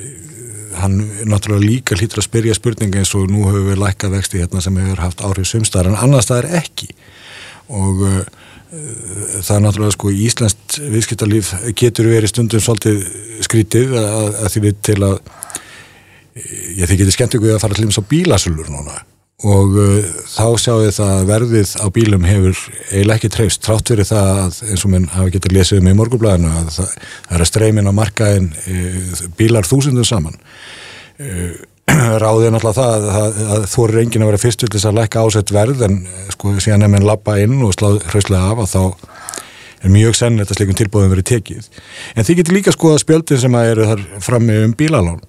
hann 0.81 0.97
náttúrulega 1.29 1.65
líka 1.65 1.99
hlýtur 1.99 2.23
að 2.23 2.29
spyrja 2.29 2.57
spurninga 2.57 3.03
eins 3.03 3.15
og 3.19 3.29
nú 3.31 3.45
hefur 3.49 3.69
við 3.69 3.81
lækkað 3.83 4.17
vexti 4.17 4.41
hérna 4.43 4.63
sem 4.65 4.81
hefur 4.81 5.05
haft 5.05 5.25
áhrif 5.25 5.51
sumstaðar 5.51 5.93
en 5.93 6.01
annars 6.07 6.31
það 6.31 6.43
er 6.43 6.61
ekki. 6.63 6.91
Og 7.75 8.05
e, 8.09 8.15
það 8.75 9.57
er 9.57 9.65
náttúrulega 9.67 9.97
sko 9.97 10.13
Íslandst 10.25 10.79
viðskiptarlíf 10.83 11.55
getur 11.79 12.11
verið 12.11 12.33
stundum 12.33 12.65
svolítið 12.65 13.05
skrítið 13.47 13.97
að, 14.01 14.31
að 14.41 14.55
því 14.55 14.65
við 14.69 14.79
til 14.91 15.01
að 15.11 15.19
ég 16.35 16.89
þykir 16.89 17.05
þetta 17.05 17.19
skemmt 17.19 17.37
ykkur 17.39 17.55
að 17.55 17.61
fara 17.63 17.77
til 17.77 17.87
þess 17.87 18.01
að 18.03 18.09
bílasölur 18.11 18.73
núna 18.73 19.03
og 19.45 19.77
uh, 19.77 20.07
þá 20.31 20.47
sjáum 20.63 20.81
við 20.83 20.95
það 20.97 21.13
að 21.15 21.29
verðið 21.33 21.75
á 21.77 21.87
bílum 21.99 22.25
hefur 22.29 22.63
eiginlega 22.91 23.19
ekki 23.19 23.33
trefst, 23.35 23.63
trátt 23.65 23.93
verið 23.93 24.11
það 24.13 24.33
að 24.45 24.63
eins 24.71 24.87
og 24.87 24.95
minn 24.95 25.11
hafa 25.13 25.35
getið 25.37 25.59
lesið 25.59 25.83
um 25.83 25.93
í 25.93 25.99
morgublæðinu 26.01 26.55
að 26.63 26.73
það, 26.79 26.97
það 27.29 27.37
er 27.37 27.45
að 27.45 27.51
streymin 27.53 27.93
á 27.93 27.99
markaðin 28.01 28.51
uh, 28.57 29.23
bílar 29.39 29.69
þúsundum 29.69 30.09
saman 30.09 30.41
uh, 30.41 31.55
ráðið 32.23 32.49
er 32.49 32.55
náttúrulega 32.55 32.79
það 32.79 33.07
að, 33.13 33.41
að, 33.55 33.67
þú 33.69 33.85
er 33.85 33.95
reyngin 33.99 34.25
að 34.25 34.31
vera 34.31 34.41
fyrst 34.41 34.63
til 34.63 34.71
þess 34.73 34.89
að 34.89 34.99
lækka 34.99 35.25
ásett 35.25 35.53
verð 35.53 35.85
en 35.85 35.99
eh, 36.09 36.31
sko 36.33 36.55
síðan 36.57 36.87
ef 36.87 36.93
menn 36.95 37.05
lappa 37.05 37.37
inn 37.43 37.59
og 37.67 37.75
slá 37.77 37.91
hrauslega 38.09 38.55
af 38.55 38.63
að 38.65 38.71
þá 38.73 39.85
er 39.85 39.93
mjög 39.93 40.17
sennilegt 40.17 40.55
að 40.55 40.61
slikum 40.61 40.79
tilbúðum 40.79 41.13
verið 41.13 41.27
tekið. 41.29 41.67
En 42.17 42.25
þið 42.25 42.39
getur 42.41 42.57
líka 42.57 42.73
skoða 42.73 43.03
spjöldin 43.03 43.43
sem 43.43 43.59
að 43.59 43.71
eru 43.75 43.89
þar 43.91 44.05
frammi 44.25 44.57
um 44.65 44.73
bílalán 44.79 45.21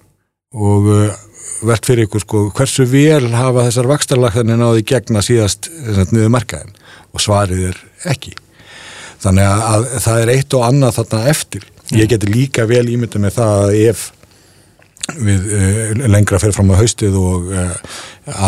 og 0.56 0.88
uh, 0.88 1.18
velt 1.66 1.88
fyrir 1.88 2.06
ykkur 2.06 2.24
sko 2.24 2.42
hversu 2.56 2.86
vel 2.90 3.30
hafa 3.34 3.66
þessar 3.68 3.90
vakstarlagðanir 3.92 4.60
náði 4.60 4.84
gegna 4.88 5.22
síðast 5.24 5.70
niður 6.12 6.34
markaðin 6.34 6.74
og 7.12 7.22
svarið 7.22 7.70
er 7.70 7.80
ekki. 8.12 8.34
Þannig 9.22 9.48
að, 9.48 9.64
að 9.70 10.04
það 10.04 10.20
er 10.22 10.34
eitt 10.34 10.56
og 10.58 10.66
annað 10.66 10.98
þarna 10.98 11.22
eftir. 11.32 11.64
Ég 11.96 12.10
geti 12.10 12.28
líka 12.28 12.66
vel 12.68 12.84
ímyndið 12.92 13.22
með 13.22 13.38
það 13.38 13.62
að 13.62 13.78
ef 13.86 14.04
við 15.14 15.44
uh, 15.54 16.04
lengra 16.10 16.40
fyrir 16.42 16.56
fram 16.56 16.72
á 16.74 16.80
haustið 16.80 17.16
og 17.20 17.50
uh, 17.54 17.74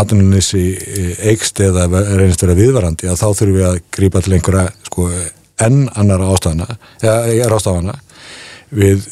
atvinnunissi 0.00 0.64
uh, 0.74 1.12
eikst 1.30 1.62
eða 1.62 1.86
reynist 2.18 2.42
vera 2.42 2.58
viðvarandi 2.58 3.10
að 3.10 3.20
þá 3.20 3.26
þurfum 3.28 3.54
við 3.54 3.66
að 3.68 3.80
grípa 3.94 4.22
til 4.24 4.34
einhverja 4.34 4.64
sko, 4.88 5.06
enn 5.64 5.84
annar 5.94 6.24
ástafana 6.26 6.66
eða 6.98 7.52
ástafana 7.54 7.94
við 8.70 9.06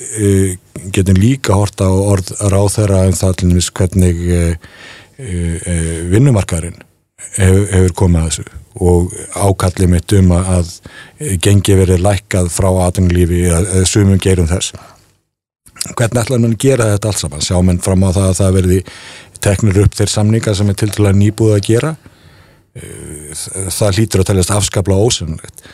getum 0.92 1.18
líka 1.20 1.56
horta 1.56 1.88
á 1.88 1.94
orð 1.94 2.32
ráð 2.52 2.68
þeirra 2.76 3.04
en 3.06 3.16
það 3.16 3.36
til 3.40 3.50
nýst 3.52 3.72
hvernig 3.76 4.20
vinnumarkaðurinn 6.12 6.82
hefur, 7.36 7.94
komið 7.96 8.20
að 8.20 8.26
þessu 8.28 8.46
og 8.76 9.14
ákallið 9.32 9.88
mitt 9.88 10.12
um 10.18 10.34
að 10.36 10.74
gengi 11.40 11.78
verið 11.78 12.02
lækkað 12.04 12.50
frá 12.52 12.68
atvinnulífi 12.84 13.46
eða 13.48 13.86
sumum 13.88 14.20
gerum 14.20 14.50
þess. 14.50 14.74
Hvernig 15.96 16.20
ætlaði 16.20 16.42
mann 16.42 16.58
gera 16.60 16.90
þetta 16.92 17.08
allt 17.08 17.22
saman? 17.22 17.44
Sjá 17.44 17.56
menn 17.64 17.80
fram 17.80 18.04
á 18.04 18.10
það 18.10 18.28
að 18.28 18.38
það 18.40 18.58
verði 18.58 18.78
teknir 19.46 19.80
upp 19.84 19.96
þeir 19.96 20.12
samningar 20.12 20.58
sem 20.58 20.68
er 20.72 20.78
til 20.82 21.06
að 21.06 21.18
nýbúða 21.22 21.56
að 21.56 21.66
gera 21.70 21.94
það 23.72 23.96
hlýtur 23.96 24.22
að 24.22 24.30
teljast 24.30 24.52
afskapla 24.52 24.98
ósynlegt 25.00 25.64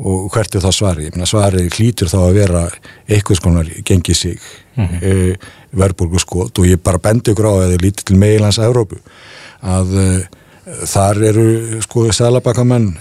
og 0.00 0.30
hvert 0.32 0.54
er 0.54 0.64
það 0.64 0.76
svari? 0.76 1.06
Ég 1.08 1.16
meina 1.16 1.28
svari 1.28 1.66
hlýtur 1.68 2.10
þá 2.10 2.18
að 2.22 2.38
vera 2.38 2.64
eitthvað 3.08 3.40
skonar 3.40 3.70
gengið 3.84 4.16
sig 4.16 4.38
mm 4.76 4.86
-hmm. 4.86 5.02
e, 5.02 5.10
eh, 5.10 5.36
verðbúrgu 5.72 6.20
skot 6.20 6.58
og 6.58 6.66
ég 6.66 6.82
bara 6.82 6.98
bendi 6.98 7.32
ykkur 7.32 7.46
á 7.46 7.52
að 7.52 7.72
þið 7.74 7.84
lítið 7.84 8.04
til 8.04 8.16
meilans 8.16 8.58
Európu 8.58 8.96
að 9.62 9.94
e, 9.98 10.08
þar 10.86 11.22
eru 11.22 11.82
sko 11.82 12.12
selabakamenn 12.12 12.96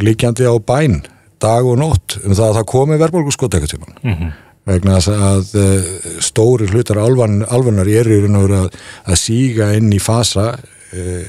líkjandi 0.00 0.44
á 0.44 0.54
bæn 0.58 1.02
dag 1.40 1.66
og 1.66 1.78
nótt 1.78 2.18
um 2.24 2.34
það 2.34 2.48
að 2.48 2.56
það 2.56 2.66
komi 2.66 2.98
verðbúrgu 2.98 3.32
skot 3.32 3.54
eitthvað 3.54 3.80
hann 3.80 3.98
mm 4.02 4.16
-hmm 4.18 4.32
vegna 4.68 4.98
að 5.00 5.56
eh, 5.58 5.90
stóri 6.22 6.68
hlutar 6.70 7.00
alvan, 7.02 7.42
alvanar 7.50 7.88
eru 7.90 8.20
að, 8.30 8.70
að 9.06 9.18
síga 9.18 9.72
inn 9.78 9.90
í 9.92 9.98
fasa 10.02 10.52
e, 10.94 11.24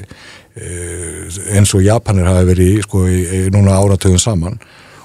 e, 0.54 0.70
eins 1.56 1.74
og 1.74 1.84
Japanir 1.86 2.30
hafi 2.30 2.50
verið 2.52 2.82
sko, 2.86 3.06
í, 3.10 3.24
í 3.24 3.42
núna 3.54 3.80
áratöðum 3.80 4.22
saman 4.22 4.60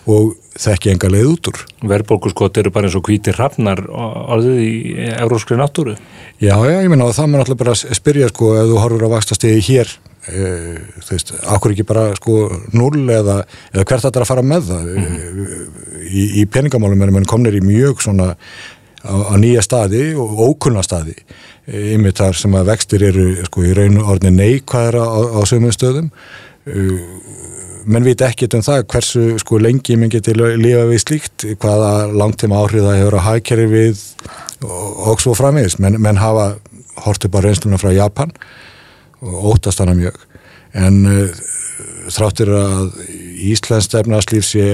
og 0.09 0.35
þekki 0.59 0.93
enga 0.95 1.11
leið 1.13 1.31
út 1.33 1.51
úr. 1.51 1.63
Verðbólkuskot 1.93 2.59
eru 2.61 2.73
bara 2.75 2.89
eins 2.89 2.97
og 2.99 3.07
hvítir 3.07 3.37
rafnar 3.39 3.85
orðið 3.89 4.61
í 4.65 4.73
euróskri 5.19 5.59
náttúru? 5.61 5.97
Já, 6.41 6.55
já, 6.55 6.79
ég 6.81 6.91
menna 6.91 7.09
og 7.09 7.17
það 7.17 7.31
maður 7.33 7.45
alltaf 7.45 7.61
bara 7.63 7.97
spyrja 8.01 8.31
sko 8.33 8.55
ef 8.59 8.71
þú 8.71 8.81
horfur 8.83 9.07
að 9.09 9.15
vaksta 9.15 9.39
stegi 9.39 9.65
hér 9.69 9.93
e, 10.29 10.49
þú 11.03 11.15
veist, 11.15 11.35
akkur 11.55 11.75
ekki 11.75 11.87
bara 11.89 12.09
sko 12.19 12.39
null 12.79 13.05
eða, 13.05 13.43
eða 13.75 13.85
hvert 13.85 14.07
þetta 14.07 14.21
er 14.21 14.27
að 14.27 14.33
fara 14.33 14.47
með 14.47 14.73
það 14.73 14.91
mm 14.95 15.07
-hmm. 15.07 15.63
í, 16.09 16.25
í 16.43 16.47
peningamálum 16.47 17.03
er 17.03 17.15
mann 17.15 17.29
komnir 17.29 17.59
í 17.59 17.63
mjög 17.65 18.03
svona 18.03 18.35
á, 19.03 19.15
á 19.15 19.35
nýja 19.39 19.63
staði 19.63 20.15
og 20.15 20.39
ókunna 20.39 20.83
staði 20.83 21.17
yfir 21.69 22.15
þar 22.17 22.35
sem 22.35 22.55
að 22.55 22.71
vextir 22.73 23.03
eru 23.11 23.27
sko 23.45 23.65
í 23.67 23.75
raun 23.77 24.01
orðin 24.01 24.39
neikvæðra 24.41 25.05
á, 25.05 25.21
á 25.37 25.41
sömum 25.45 25.75
stöðum 25.75 26.11
menn 27.89 28.07
veit 28.07 28.23
ekki 28.25 28.49
um 28.55 28.65
það 28.65 28.85
hversu 28.93 29.25
sko 29.43 29.61
lengi 29.63 29.97
minn 29.97 30.13
getur 30.13 30.39
lifa 30.61 30.85
við 30.91 31.03
slíkt 31.03 31.47
hvaða 31.63 31.93
langtíma 32.13 32.61
áhrif 32.61 32.85
það 32.85 33.01
hefur 33.01 33.19
að 33.19 33.27
hækjari 33.29 33.67
við 33.73 34.03
og, 34.67 35.21
svo 35.23 35.35
framins 35.39 35.79
menn, 35.83 35.99
menn 36.03 36.21
hafa 36.21 36.51
hortið 37.05 37.33
bara 37.35 37.49
reynsluna 37.49 37.79
frá 37.81 37.93
Japan 37.95 38.33
og 39.23 39.53
óttast 39.55 39.83
hana 39.83 39.97
mjög. 39.99 40.19
En 40.79 41.01
uh, 41.09 41.43
þráttur 42.13 42.53
að 42.59 43.03
Íslands 43.49 43.89
stefnarslíf 43.89 44.47
sé 44.47 44.69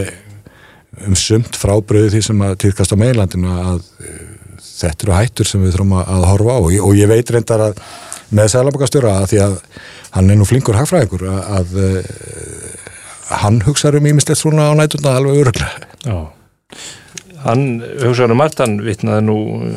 um 1.04 1.16
sumt 1.18 1.56
frábröðu 1.58 2.12
því 2.14 2.22
sem 2.28 2.42
að 2.46 2.58
týrkast 2.64 2.94
á 2.94 2.96
meilandinu 3.00 3.52
að 3.52 3.82
uh, 3.82 4.24
þetta 4.64 5.06
eru 5.06 5.16
hættur 5.18 5.48
sem 5.48 5.62
við 5.64 5.76
þurfum 5.76 5.96
að 6.02 6.26
horfa 6.32 6.56
á. 6.56 6.60
Og 6.60 6.78
og 6.88 6.98
ég 6.98 7.10
veit 7.10 7.30
reyndar 7.32 7.68
að 7.70 7.84
með 8.34 8.50
Sælabokastjóra 8.54 9.18
að 9.20 9.28
því 9.30 9.42
að 9.44 9.58
hann 10.14 10.30
er 10.30 10.38
nú 10.38 10.46
flinkur 10.48 10.78
hagfræðingur 10.78 11.26
að, 11.30 11.42
að 11.58 11.74
uh, 11.78 12.12
hann 13.30 13.62
hugsaður 13.64 14.00
um 14.00 14.10
ímislegt 14.12 14.40
svona 14.40 14.68
á 14.68 14.72
nætuna 14.76 15.16
alveg 15.18 15.44
öruglega 15.44 15.88
Já 16.04 16.18
Hann, 17.44 17.82
hugsaður 18.00 18.32
um 18.32 18.38
margt, 18.40 18.60
hann 18.62 18.78
vittnaði 18.80 19.24
nú 19.26 19.34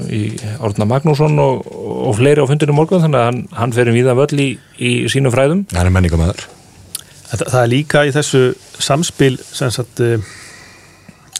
í 0.07 0.21
Orna 0.63 0.85
Magnússon 0.87 1.35
og, 1.43 1.65
og 1.67 2.13
fleiri 2.15 2.39
á 2.39 2.47
fundinu 2.47 2.75
morgun, 2.77 3.01
þannig 3.03 3.19
að 3.19 3.25
hann, 3.27 3.41
hann 3.57 3.73
fer 3.75 3.91
um 3.91 3.97
víða 3.97 4.13
völl 4.15 4.39
í, 4.39 4.45
í 4.79 4.91
sínum 5.11 5.33
fræðum. 5.35 5.65
Það 5.73 5.81
er 5.81 5.91
menningamæður. 5.97 6.45
Það, 7.27 7.43
það 7.43 7.59
er 7.59 7.71
líka 7.73 8.05
í 8.07 8.13
þessu 8.15 8.43
samspil 8.79 9.33
sem 9.43 9.73
sagt 9.75 9.99
uh, 9.99 10.31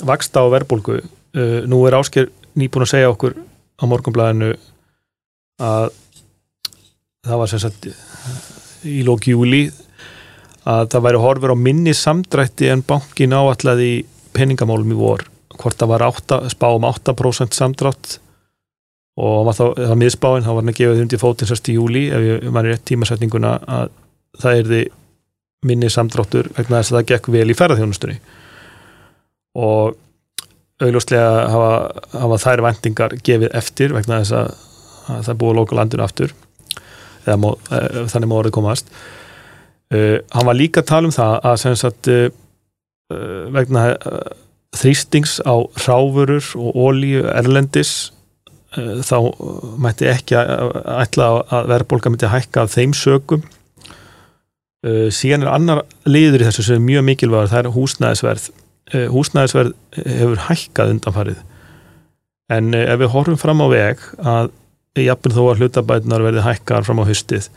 vaksta 0.10 0.44
á 0.44 0.52
verbulgu. 0.52 1.00
Uh, 1.32 1.62
nú 1.64 1.80
er 1.88 1.96
Ásker 1.96 2.28
nýbúin 2.60 2.84
að 2.84 2.92
segja 2.92 3.14
okkur 3.14 3.40
á 3.80 3.84
morgunblæðinu 3.88 4.52
að 5.64 5.90
það 7.24 7.40
var 7.40 7.52
sem 7.54 7.64
sagt 7.64 7.88
í 8.84 9.00
lóki 9.08 9.32
júli 9.32 9.68
að 10.68 10.92
það 10.94 11.06
væri 11.08 11.24
horfur 11.24 11.54
á 11.56 11.64
minni 11.68 11.96
samdrætti 11.96 12.72
en 12.74 12.84
bankin 12.88 13.36
áallaði 13.36 13.92
peningamálum 14.36 14.94
í 14.94 14.98
vor. 15.00 15.26
Hvort 15.58 15.80
það 15.80 15.94
var 15.94 16.06
8, 16.10 16.40
spá 16.54 16.68
um 16.76 16.88
8% 16.88 17.56
samdrátt 17.56 18.18
og 19.18 19.50
það 19.58 19.72
var 19.80 19.98
miðspáinn, 19.98 20.44
þá 20.46 20.52
var 20.52 20.62
hann 20.62 20.74
að 20.74 20.80
gefa 20.82 20.98
þundi 21.00 21.20
fótinn 21.22 21.50
sérst 21.50 21.70
í 21.72 21.78
júli, 21.78 22.04
ef 22.14 22.26
ég 22.26 22.44
í 22.46 22.66
rétt 22.68 22.84
tímasetninguna 22.86 23.56
að 23.66 23.94
það 24.38 24.60
er 24.60 24.68
því 24.72 24.82
minni 25.66 25.90
samdráttur 25.90 26.52
vegna 26.54 26.82
þess 26.82 26.92
að 26.94 27.00
það 27.00 27.08
gekk 27.12 27.30
vel 27.34 27.48
í 27.50 27.56
ferðarþjónustunni 27.58 28.18
og 29.58 29.98
augljóslega 30.84 31.30
hafa, 31.50 31.72
hafa 32.14 32.40
þær 32.44 32.64
vendingar 32.68 33.16
gefið 33.26 33.56
eftir 33.58 33.96
vegna 33.98 34.22
þess 34.22 34.36
að, 34.38 34.52
að 35.16 35.24
það 35.30 35.40
búið 35.42 35.58
loka 35.58 35.80
landinu 35.80 36.06
aftur 36.06 36.36
eða 37.26 37.40
mó, 37.42 37.50
e, 37.74 37.80
þannig 38.14 38.30
má 38.30 38.36
orðið 38.38 38.56
komast 38.60 38.94
uh, 39.94 40.18
hann 40.34 40.50
var 40.50 40.58
líka 40.58 40.84
að 40.84 40.90
tala 40.92 41.10
um 41.10 41.16
það 41.16 41.38
að 41.52 41.80
sagt 41.80 42.12
uh, 42.12 42.28
vegna 43.56 43.90
uh, 43.96 44.22
þrýstings 44.78 45.40
á 45.48 45.56
ráfurur 45.86 46.54
og 46.60 46.76
ólíu 46.76 47.26
erlendis 47.32 48.12
þá 48.78 49.18
mætti 49.80 50.10
ekki 50.12 50.36
ætla 50.38 51.28
að 51.50 51.70
verðbólka 51.72 52.12
myndi 52.12 52.28
að 52.28 52.36
hækka 52.36 52.66
af 52.66 52.74
þeim 52.74 52.94
sögum 52.94 53.46
eh, 54.86 55.08
síðan 55.14 55.46
er 55.46 55.52
annar 55.54 55.84
liður 56.06 56.44
í 56.44 56.48
þessu 56.50 56.66
sem 56.68 56.78
er 56.78 56.86
mjög 56.86 57.06
mikilvægur, 57.08 57.52
það 57.54 57.62
er 57.62 57.76
húsnæðisverð. 57.78 58.50
Húsnæðisverð 59.12 59.74
hefur 59.98 60.44
hækkað 60.46 60.92
undanfarið. 60.94 61.40
En 62.56 62.76
ef 62.78 63.00
við 63.02 63.12
horfum 63.12 63.40
fram 63.40 63.64
á 63.64 63.68
veg 63.72 64.04
að 64.20 64.52
jafnveg 65.04 65.36
þó 65.36 65.42
að 65.48 65.64
hlutabætunar 65.64 66.24
verði 66.24 66.46
hækkar 66.46 66.86
fram 66.88 67.02
á 67.04 67.10
höstið 67.10 67.50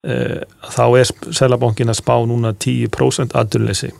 þá 0.00 0.84
er 0.96 1.10
selabankin 1.36 1.92
að 1.92 1.98
spá 1.98 2.14
núna 2.24 2.54
10% 2.56 3.34
aðdurleysi 3.36 3.90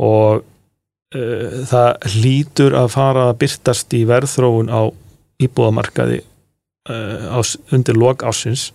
og 0.00 0.42
uh, 0.42 1.62
það 1.68 2.10
hlýtur 2.14 2.76
að 2.78 2.92
fara 2.94 3.28
að 3.30 3.38
byrtast 3.44 3.96
í 3.96 4.04
verðþróun 4.08 4.72
á 4.72 4.82
íbúðamarkaði 5.40 6.20
uh, 6.90 7.42
undir 7.74 7.98
lok 7.98 8.24
ásins 8.26 8.70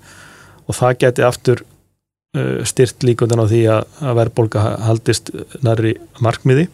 og 0.65 0.77
það 0.77 1.00
geti 1.06 1.25
aftur 1.25 1.63
uh, 1.63 2.62
styrt 2.68 3.06
líkundan 3.06 3.44
á 3.44 3.50
því 3.50 3.63
að, 3.77 3.88
að 4.01 4.20
verðbólka 4.22 4.65
haldist 4.86 5.32
næri 5.65 5.96
markmiði. 6.24 6.70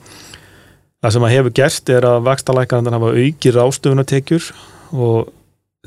Það 1.01 1.15
sem 1.15 1.25
að 1.25 1.35
hefur 1.35 1.55
gerst 1.57 1.89
er 1.89 2.05
að 2.05 2.23
vakstalækarandar 2.27 2.97
hafa 2.99 3.13
aukir 3.17 3.57
ástöfunatekjur 3.57 4.51
og 4.91 5.31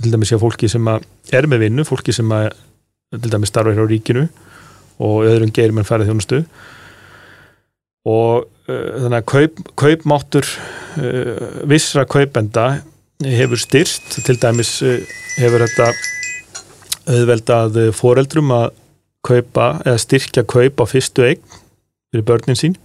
til 0.02 0.11
dæmis 0.11 0.33
séu 0.33 0.40
fólki 0.43 0.66
sem 0.66 0.88
er 0.90 1.47
með 1.47 1.69
vinnu, 1.69 1.85
fólki 1.87 2.12
sem 2.12 2.33
að 2.35 2.49
til 3.21 3.33
dæmis 3.33 3.52
starfa 3.52 3.75
hér 3.75 3.87
á 3.87 3.90
ríkinu 3.90 4.25
og 5.02 5.26
öðrum 5.26 5.52
gerir 5.54 5.75
menn 5.75 5.87
færið 5.87 6.11
þjónustu 6.11 6.40
og 8.04 8.44
uh, 8.68 8.90
þannig 9.00 9.18
að 9.18 9.28
kaup, 9.33 9.62
kaupmáttur 9.80 10.49
uh, 11.00 11.62
vissra 11.71 12.04
kaupenda 12.09 12.66
hefur 13.25 13.61
styrst 13.61 14.21
til 14.26 14.38
dæmis 14.40 14.76
uh, 14.85 15.00
hefur 15.38 15.64
þetta 15.66 15.90
auðveldað 17.04 17.80
foreldrum 17.97 18.52
að 18.54 18.71
kaupa 19.25 19.75
eða 19.85 20.00
styrkja 20.00 20.44
kaup 20.49 20.80
á 20.80 20.85
fyrstu 20.88 21.26
eign 21.26 21.42
fyrir 22.12 22.25
börnin 22.28 22.56
sín 22.56 22.78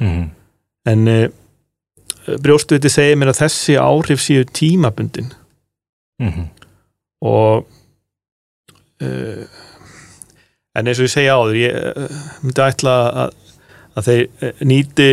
mm. 0.00 0.26
en 0.90 1.08
brjóstuðiti 2.44 2.92
segir 2.92 3.16
mér 3.20 3.32
að 3.32 3.40
þessi 3.44 3.76
áhrif 3.80 4.20
séu 4.24 4.44
tímabundin 4.48 5.30
mm 6.20 6.28
-hmm. 6.28 6.46
og 7.20 7.64
uh, 7.64 7.83
en 10.74 10.90
eins 10.90 11.00
og 11.00 11.06
ég 11.06 11.12
segja 11.12 11.36
áður 11.38 11.58
ég 11.60 11.76
uh, 11.94 12.22
myndi 12.42 12.64
ætla 12.64 12.94
að, 13.24 13.36
að 13.94 14.08
þeir 14.08 14.24
uh, 14.24 14.64
nýti 14.70 15.08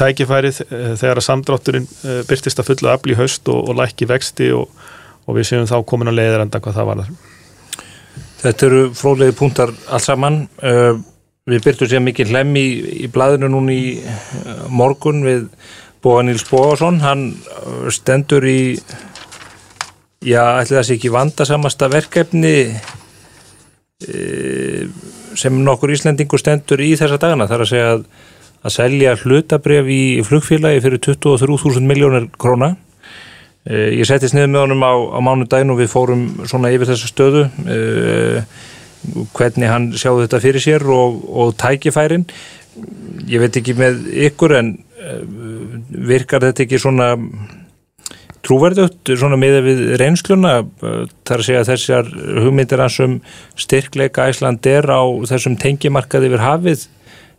tækifærið 0.00 0.62
þegar 0.70 1.20
að 1.20 1.26
samdrátturinn 1.26 1.90
byrtist 2.28 2.62
að 2.62 2.72
fullu 2.72 2.92
afl 2.92 3.12
í 3.12 3.18
haust 3.18 3.50
og, 3.52 3.60
og 3.68 3.76
lækki 3.82 4.08
vexti 4.10 4.50
og, 4.56 4.72
og 5.26 5.36
við 5.36 5.50
séum 5.50 5.68
þá 5.68 5.78
komin 5.84 6.12
að 6.12 6.20
leiðir 6.20 6.46
enda 6.46 6.62
hvað 6.62 6.80
það 6.80 6.90
var 6.92 7.04
þar 7.04 7.36
Þetta 8.40 8.66
eru 8.70 8.84
fróðlegi 8.96 9.34
punktar 9.36 9.70
alls 9.92 10.06
saman. 10.08 10.36
Við 11.44 11.60
byrtum 11.60 11.90
sér 11.90 12.00
mikið 12.00 12.30
hlem 12.32 12.54
í, 12.56 12.62
í 13.04 13.08
blæðinu 13.12 13.50
núna 13.52 13.74
í 13.74 13.90
morgun 14.72 15.20
við 15.26 15.42
Bóa 16.00 16.22
Níls 16.24 16.46
Bóasson. 16.48 17.02
Hann 17.04 17.26
stendur 17.92 18.46
í, 18.48 18.78
já, 20.24 20.40
ætli 20.62 20.78
það 20.78 20.86
sé 20.88 20.96
ekki 20.96 21.12
vandasamasta 21.12 21.90
verkefni 21.92 22.54
sem 24.00 25.62
nokkur 25.64 25.92
Íslendingur 25.94 26.40
stendur 26.40 26.82
í 26.82 26.92
þessa 26.98 27.18
dagana. 27.20 27.48
Það 27.48 27.56
er 27.56 27.64
að 27.64 27.70
segja 27.70 27.88
að, 27.94 28.04
að 28.64 28.74
selja 28.76 29.16
hlutabref 29.20 29.90
í 29.92 30.02
flugfélagi 30.26 30.84
fyrir 30.86 31.02
23.000 31.10 31.90
miljónir 31.90 32.30
króna. 32.40 32.74
Uh, 33.68 33.90
ég 33.92 34.08
settist 34.08 34.32
niður 34.32 34.54
með 34.54 34.62
honum 34.64 34.84
á, 34.88 34.92
á 34.96 35.18
mánudaginn 35.20 35.74
og 35.74 35.82
við 35.82 35.90
fórum 35.92 36.22
svona 36.48 36.70
yfir 36.72 36.88
þessa 36.88 37.10
stöðu 37.10 37.42
uh, 37.44 38.38
hvernig 39.36 39.68
hann 39.68 39.90
sjáðu 39.92 40.24
þetta 40.24 40.40
fyrir 40.40 40.64
sér 40.64 40.86
og, 40.88 41.18
og 41.28 41.52
tækifærin 41.60 42.24
ég 43.28 43.42
veit 43.42 43.58
ekki 43.60 43.74
með 43.76 44.00
ykkur 44.30 44.54
en 44.56 44.72
virkar 46.08 46.44
þetta 46.44 46.64
ekki 46.64 46.80
svona 46.80 47.12
trúverðugt 48.46 49.12
svona 49.18 49.38
miða 49.40 49.60
við 49.64 49.82
reynsluna 50.00 50.54
þar 50.80 51.36
að 51.36 51.46
segja 51.46 51.66
þessar 51.68 52.08
hugmyndir 52.44 52.80
hans 52.80 52.96
um 53.04 53.18
styrkleika 53.60 54.30
Æsland 54.30 54.66
er 54.70 54.88
á 54.88 55.02
þessum 55.28 55.58
tengimarkaði 55.60 56.30
yfir 56.30 56.44
hafið 56.44 56.86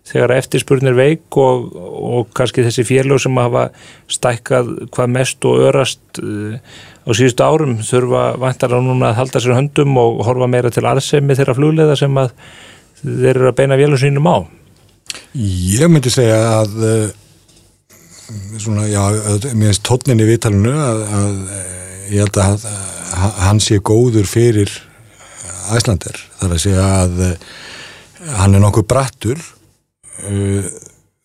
þegar 0.08 0.34
eftirspurnir 0.40 0.96
veik 0.98 1.38
og, 1.38 1.68
og 1.78 2.32
kannski 2.38 2.64
þessi 2.66 2.86
félög 2.88 3.22
sem 3.22 3.38
hafa 3.38 3.68
stækkað 4.12 4.72
hvað 4.94 5.14
mest 5.14 5.46
og 5.48 5.62
örast 5.68 6.22
uh, 6.22 6.58
á 7.06 7.10
síðustu 7.14 7.46
árum 7.46 7.78
þurfa 7.86 8.24
vantar 8.42 8.74
á 8.74 8.80
núna 8.82 9.12
að 9.12 9.20
halda 9.22 9.44
sér 9.44 9.58
höndum 9.60 10.00
og 10.02 10.24
horfa 10.26 10.50
meira 10.50 10.74
til 10.74 10.88
arðsemi 10.90 11.38
þeirra 11.38 11.58
flugleða 11.58 11.98
sem 12.00 12.18
að 12.18 12.34
þeir 13.04 13.32
eru 13.36 13.52
að 13.52 13.58
beina 13.62 13.78
vélum 13.80 14.02
sínum 14.02 14.30
á. 14.30 14.38
Ég 15.38 15.90
myndi 15.92 16.14
segja 16.14 16.40
að 16.62 16.76
uh, 16.82 16.98
svona, 18.60 18.88
já, 18.88 19.02
mér 19.54 19.72
finnst 19.72 19.86
tónnin 19.88 20.24
í 20.24 20.30
viðtalinu 20.30 20.76
að, 20.76 21.02
að 21.20 21.36
ég 22.12 22.26
held 22.26 22.38
að 22.44 22.68
hann 23.46 23.60
sé 23.64 23.80
góður 23.80 24.28
fyrir 24.30 24.72
Æslander 25.72 26.18
þar 26.40 26.54
að 26.56 26.64
segja 26.64 26.86
að 27.04 27.26
hann 28.42 28.56
er 28.56 28.64
nokkuð 28.64 28.88
brattur 28.92 29.42
Uh, 30.22 30.66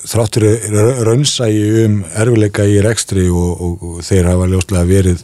þráttur 0.06 0.44
raunsægi 1.04 1.64
um 1.82 1.96
erfileika 2.16 2.64
í 2.68 2.78
rekstri 2.84 3.26
og, 3.26 3.62
og, 3.64 3.80
og 3.82 4.04
þeir 4.06 4.28
hafa 4.30 4.46
ljóslega 4.52 4.86
verið 4.86 5.22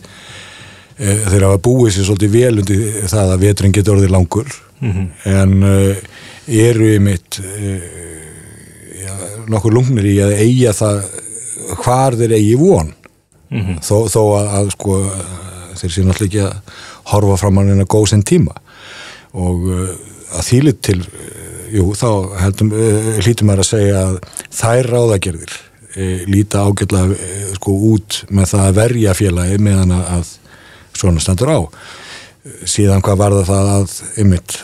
e, 0.98 1.12
þeir 1.30 1.44
hafa 1.46 1.60
búið 1.62 1.92
sér 1.94 2.08
svolítið 2.08 2.32
vel 2.34 2.62
undir 2.64 2.82
það 3.12 3.30
að 3.30 3.44
veturinn 3.44 3.74
getur 3.76 3.94
orðið 3.94 4.14
langur 4.16 4.50
mm 4.80 4.90
-hmm. 4.90 5.06
en 5.30 5.52
eru 6.64 6.88
í 6.96 6.98
mitt 7.04 7.38
ja, 9.04 9.14
nokkur 9.54 9.76
lungnir 9.76 10.08
í 10.10 10.16
að 10.24 10.34
eiga 10.40 10.74
það 10.74 10.98
hvar 11.83 12.16
þeir 12.19 12.37
eigi 12.38 12.54
von 12.61 12.92
mm 13.50 13.61
-hmm. 13.61 13.81
þó, 13.83 13.97
þó 14.09 14.23
að, 14.38 14.47
að 14.59 14.71
sko 14.76 14.99
þeir 15.81 15.92
séu 15.95 16.04
náttúrulega 16.07 16.28
ekki 16.28 16.42
að 16.47 16.81
horfa 17.12 17.40
fram 17.40 17.59
á 17.59 17.61
henni 17.62 17.85
að 17.85 17.92
góð 17.95 18.09
sem 18.12 18.23
tíma 18.23 18.54
og 19.33 19.69
að 19.73 20.47
þýlit 20.49 20.81
til 20.85 21.00
jú, 21.73 21.92
þá 21.97 22.09
heldum, 22.42 22.73
hlítum 23.25 23.49
maður 23.49 23.64
að 23.64 23.71
segja 23.71 24.02
að 24.07 24.19
þær 24.52 24.90
ráðagerðir 24.92 25.59
líta 26.28 26.65
ágjörlega 26.65 27.56
sko 27.56 27.75
út 27.93 28.23
með 28.32 28.54
það 28.54 28.67
að 28.67 28.78
verja 28.78 29.17
félagi 29.17 29.58
meðan 29.60 29.93
að 29.93 30.30
svona 30.97 31.21
standur 31.21 31.52
á 31.52 31.60
síðan 32.69 33.02
hvað 33.04 33.21
var 33.21 33.36
það 33.47 33.73
að 33.76 33.97
ymmit 34.23 34.56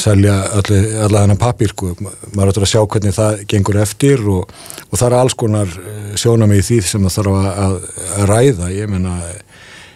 selja 0.00 0.34
allar 0.58 1.20
þennan 1.20 1.40
papír 1.40 1.72
sko, 1.72 1.94
maður 2.34 2.52
ættur 2.52 2.66
að 2.66 2.72
sjá 2.72 2.82
hvernig 2.82 3.16
það 3.16 3.40
gengur 3.50 3.80
eftir 3.82 4.26
og, 4.30 4.52
og 4.90 4.98
það 4.98 5.08
er 5.08 5.16
alls 5.20 5.38
konar 5.38 5.74
sjónami 6.20 6.60
í 6.60 6.66
því 6.66 6.80
sem 6.88 7.08
það 7.08 7.16
þarf 7.18 7.40
að, 7.40 7.48
að 8.18 8.28
ræða, 8.30 8.70
ég 8.74 8.92
menna 8.92 9.16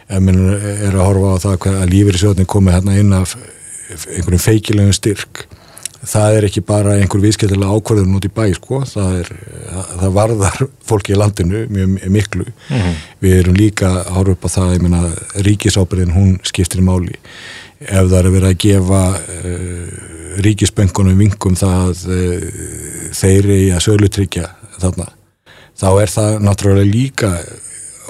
ef 0.09 0.25
minn 0.25 0.43
er 0.57 0.95
að 0.95 1.05
horfa 1.05 1.37
á 1.37 1.43
það 1.45 1.71
að 1.75 1.93
lífið 1.93 2.19
í 2.19 2.25
sjóðin 2.25 2.51
komið 2.55 2.79
hérna 2.79 2.99
inn 3.03 3.15
af 3.17 3.37
einhverjum 3.89 4.45
feikilegum 4.45 4.97
styrk 4.97 5.47
það 6.07 6.37
er 6.37 6.47
ekki 6.49 6.63
bara 6.67 6.97
einhver 6.99 7.23
viðskiptilega 7.23 7.75
ákvörðun 7.75 8.17
út 8.19 8.27
í 8.29 8.33
bæ 8.33 8.45
sko, 8.57 8.81
það, 8.87 9.15
er, 9.23 9.31
það 9.99 10.13
varðar 10.15 10.67
fólki 10.87 11.15
í 11.15 11.19
landinu 11.19 11.65
mjög 11.73 12.11
miklu. 12.15 12.47
Mm 12.47 12.83
-hmm. 12.83 12.99
við 13.25 13.39
erum 13.41 13.59
líka 13.59 13.89
að 13.91 14.13
horfa 14.17 14.37
upp 14.37 14.47
á 14.47 14.51
það 14.57 14.75
ég 14.75 14.85
menna 14.87 15.03
ríkisábyrðin 15.49 16.15
hún 16.15 16.37
skiptir 16.43 16.81
í 16.81 16.87
máli 16.87 17.19
ef 17.79 18.09
það 18.11 18.19
er 18.19 18.31
verið 18.35 18.49
að 18.49 18.59
gefa 18.65 19.03
uh, 19.19 19.93
ríkisböngunum 20.47 21.21
vingum 21.23 21.57
það 21.59 22.03
uh, 22.11 22.49
þeir 23.19 23.53
í 23.55 23.63
að 23.75 23.85
sögutryggja 23.87 24.51
þarna 24.79 25.09
þá 25.79 25.89
er 26.03 26.13
það 26.13 26.37
náttúrulega 26.43 26.91
líka 26.91 27.33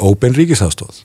óbein 0.01 0.37
ríkisafstóð 0.37 1.03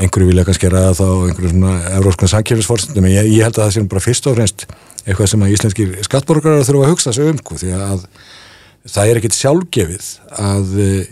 einhverju 0.00 0.28
vilja 0.28 0.44
kannski 0.46 0.70
ræða 0.72 0.92
þá 0.98 1.06
einhverju 1.28 1.52
svona 1.52 1.74
euróskuna 1.96 2.32
samkjöfisforsendum 2.32 3.06
en 3.08 3.14
ég, 3.14 3.30
ég 3.32 3.46
held 3.46 3.56
að 3.58 3.64
það 3.64 3.74
sé 3.76 3.84
bara 3.94 4.04
fyrst 4.04 4.28
og 4.28 4.36
fremst 4.38 4.66
eitthvað 5.04 5.30
sem 5.32 5.44
að 5.44 5.54
íslenskir 5.56 5.96
skattborgarar 6.06 6.66
þurfa 6.66 6.86
að 6.86 6.94
hugsa 6.94 7.14
sig 7.14 7.30
um 7.30 7.40
sko, 7.40 7.58
því 7.60 7.72
að 7.78 8.04
það 8.94 9.10
er 9.10 9.20
ekkit 9.20 9.38
sjálfgefið 9.38 10.10
að 10.44 10.76
uh, 10.84 11.10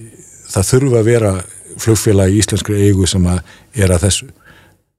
það 0.53 0.70
þurfa 0.70 1.01
að 1.01 1.11
vera 1.11 1.35
flugfélag 1.83 2.33
í 2.33 2.40
íslenskri 2.42 2.87
eigu 2.87 3.09
sem 3.09 3.27
að 3.33 3.42
er 3.81 3.94
að 3.94 4.07
þessu 4.07 4.31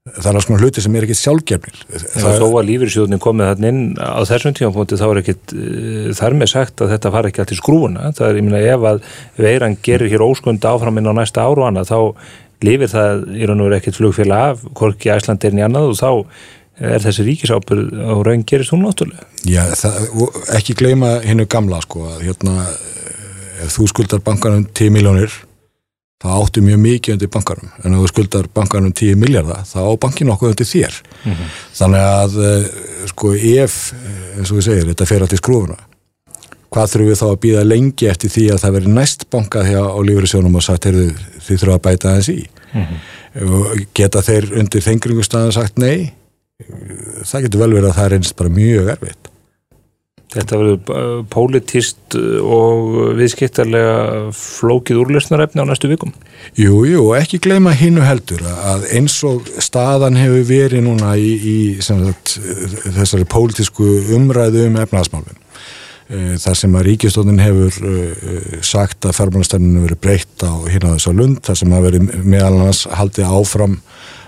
það 0.04 0.26
er 0.28 0.36
alls 0.36 0.44
konar 0.44 0.60
hluti 0.60 0.82
sem 0.84 0.96
er 0.98 1.06
ekkit 1.06 1.16
sjálfgefnil 1.16 1.78
Það 2.12 2.34
þó 2.42 2.48
að 2.58 2.66
lífyrsjóðin 2.68 3.20
komið 3.24 3.46
þann 3.50 3.66
inn 3.70 3.78
á 3.96 4.20
þessum 4.28 4.56
tímapunkti 4.58 4.98
þá 5.00 5.04
er 5.06 5.20
ekkit 5.22 5.54
uh, 5.56 6.10
þar 6.18 6.34
með 6.36 6.50
sagt 6.52 6.82
að 6.84 6.90
þetta 6.92 7.12
fara 7.14 7.30
ekki 7.30 7.40
allt 7.40 7.54
í 7.54 7.56
skrúuna 7.56 8.10
það 8.18 8.26
er, 8.26 8.36
ég 8.36 8.44
minna, 8.44 8.60
ef 8.60 8.84
að 8.90 9.00
veiran 9.40 9.76
gerir 9.86 10.12
hér 10.12 10.24
óskund 10.26 10.66
áfram 10.68 11.00
inn 11.00 11.08
á 11.08 11.16
næsta 11.16 11.46
áru 11.48 11.64
hana 11.64 11.86
þá 11.88 11.96
lifir 12.64 12.92
það 12.92 13.24
í 13.32 13.48
raun 13.48 13.64
og 13.64 13.70
veru 13.70 13.78
ekkit 13.78 13.96
flugfélag 13.96 14.50
af, 14.50 14.68
hvorki 14.76 15.12
æslandirinn 15.14 15.62
í 15.62 15.64
annað 15.64 15.88
og 15.94 15.98
þá 16.02 16.10
er 16.84 17.00
þessi 17.06 17.24
ríkisábyrð 17.30 18.04
á 18.04 18.14
raun 18.28 18.44
gerist 18.44 18.76
hún 18.76 18.84
náttúrulega? 18.84 19.24
Já, 19.48 19.62
það, 19.78 19.98
ekki 20.58 20.76
gleyma 20.76 21.16
hennu 21.24 21.48
gamla 21.48 21.80
sko 21.84 22.04
að 22.10 22.26
hérna 22.28 22.68
ef 23.64 23.72
þú 23.78 23.88
skuldar 23.88 24.24
bankanum 24.26 24.68
10 24.68 24.92
miljónir 24.92 25.32
þá 26.24 26.28
áttu 26.34 26.64
mjög 26.64 26.78
mikið 26.80 27.16
undir 27.18 27.32
bankanum. 27.36 27.72
En 27.84 27.94
ef 27.94 28.00
þú 28.00 28.12
skuldar 28.14 28.50
bankanum 28.56 28.92
10 28.96 29.20
miljardar 29.20 29.66
þá 29.68 29.80
á 29.84 29.92
bankinu 30.00 30.32
okkur 30.32 30.54
undir 30.54 30.66
þér. 30.66 31.00
Mm 31.24 31.32
-hmm. 31.32 31.56
þannig 31.80 32.00
að 32.00 32.38
eh, 32.50 32.68
sko 33.12 33.34
ef 33.34 33.92
eins 34.38 34.50
og 34.50 34.56
við 34.58 34.64
segir, 34.64 34.88
þetta 34.88 35.06
fer 35.06 35.22
allt 35.22 35.36
í 35.36 35.42
skrúfuna 35.42 35.76
hvað 36.74 36.90
þurfum 36.90 37.10
við 37.10 37.20
þá 37.20 37.26
að 37.28 37.40
býða 37.44 37.66
lengi 37.68 38.08
eftir 38.10 38.32
því 38.34 38.44
að 38.50 38.62
það 38.64 38.76
veri 38.76 38.94
næst 38.96 39.26
bankað 39.30 39.68
hjá 39.70 39.82
á 39.94 39.98
lífriðsjónum 40.08 40.58
og 40.58 40.64
sagt, 40.66 40.88
heyrðu, 40.88 41.06
þið 41.46 41.60
þurfum 41.60 41.76
að 41.76 41.84
bæta 41.86 42.14
þess 42.16 42.32
í? 42.32 42.40
Mm 42.72 42.84
-hmm. 42.84 43.84
geta 43.94 44.22
þeir 44.26 44.48
undir 44.58 44.82
þengringustafan 44.82 45.54
sagt 45.54 45.78
nei? 45.78 46.12
Það 47.22 47.46
getur 47.46 47.62
vel 47.62 47.72
verið 47.74 47.88
að 47.90 47.96
það 47.98 48.06
er 48.06 48.16
einst 48.18 48.36
bara 48.38 48.56
mjög 48.58 48.90
erfitt 48.94 49.30
Þetta 50.34 50.58
verður 50.58 51.26
pólitist 51.30 52.16
og 52.18 52.96
viðskiptarlega 53.18 54.32
flókið 54.34 55.00
úrlösnarefni 55.04 55.62
á 55.62 55.66
næstu 55.68 55.90
vikum. 55.92 56.10
Jú, 56.58 56.82
jú, 56.88 57.04
ekki 57.14 57.38
gleyma 57.44 57.74
hinnu 57.78 58.02
heldur 58.02 58.42
að 58.50 58.88
eins 58.98 59.16
og 59.26 59.46
staðan 59.62 60.18
hefur 60.18 60.42
verið 60.48 60.84
núna 60.88 61.14
í, 61.14 61.30
í 61.38 61.56
sagt, 61.84 62.36
þessari 62.98 63.28
pólitísku 63.30 63.86
umræðu 64.18 64.66
um 64.68 64.82
efnaðasmálfinn 64.82 65.40
þar 66.04 66.56
sem 66.58 66.74
að 66.76 66.84
ríkistónin 66.90 67.40
hefur 67.40 67.76
sagt 68.64 69.06
að 69.08 69.16
fjármálastefninu 69.16 69.86
verið 69.86 70.00
breytt 70.04 70.44
á 70.44 70.52
hérna 70.68 70.96
þess 70.98 71.08
að 71.08 71.20
lund, 71.22 71.40
þar 71.46 71.60
sem 71.60 71.72
að 71.72 71.86
verið 71.88 72.10
meðal 72.20 72.50
annars 72.58 72.82
haldið 72.92 73.30
áfram 73.38 73.78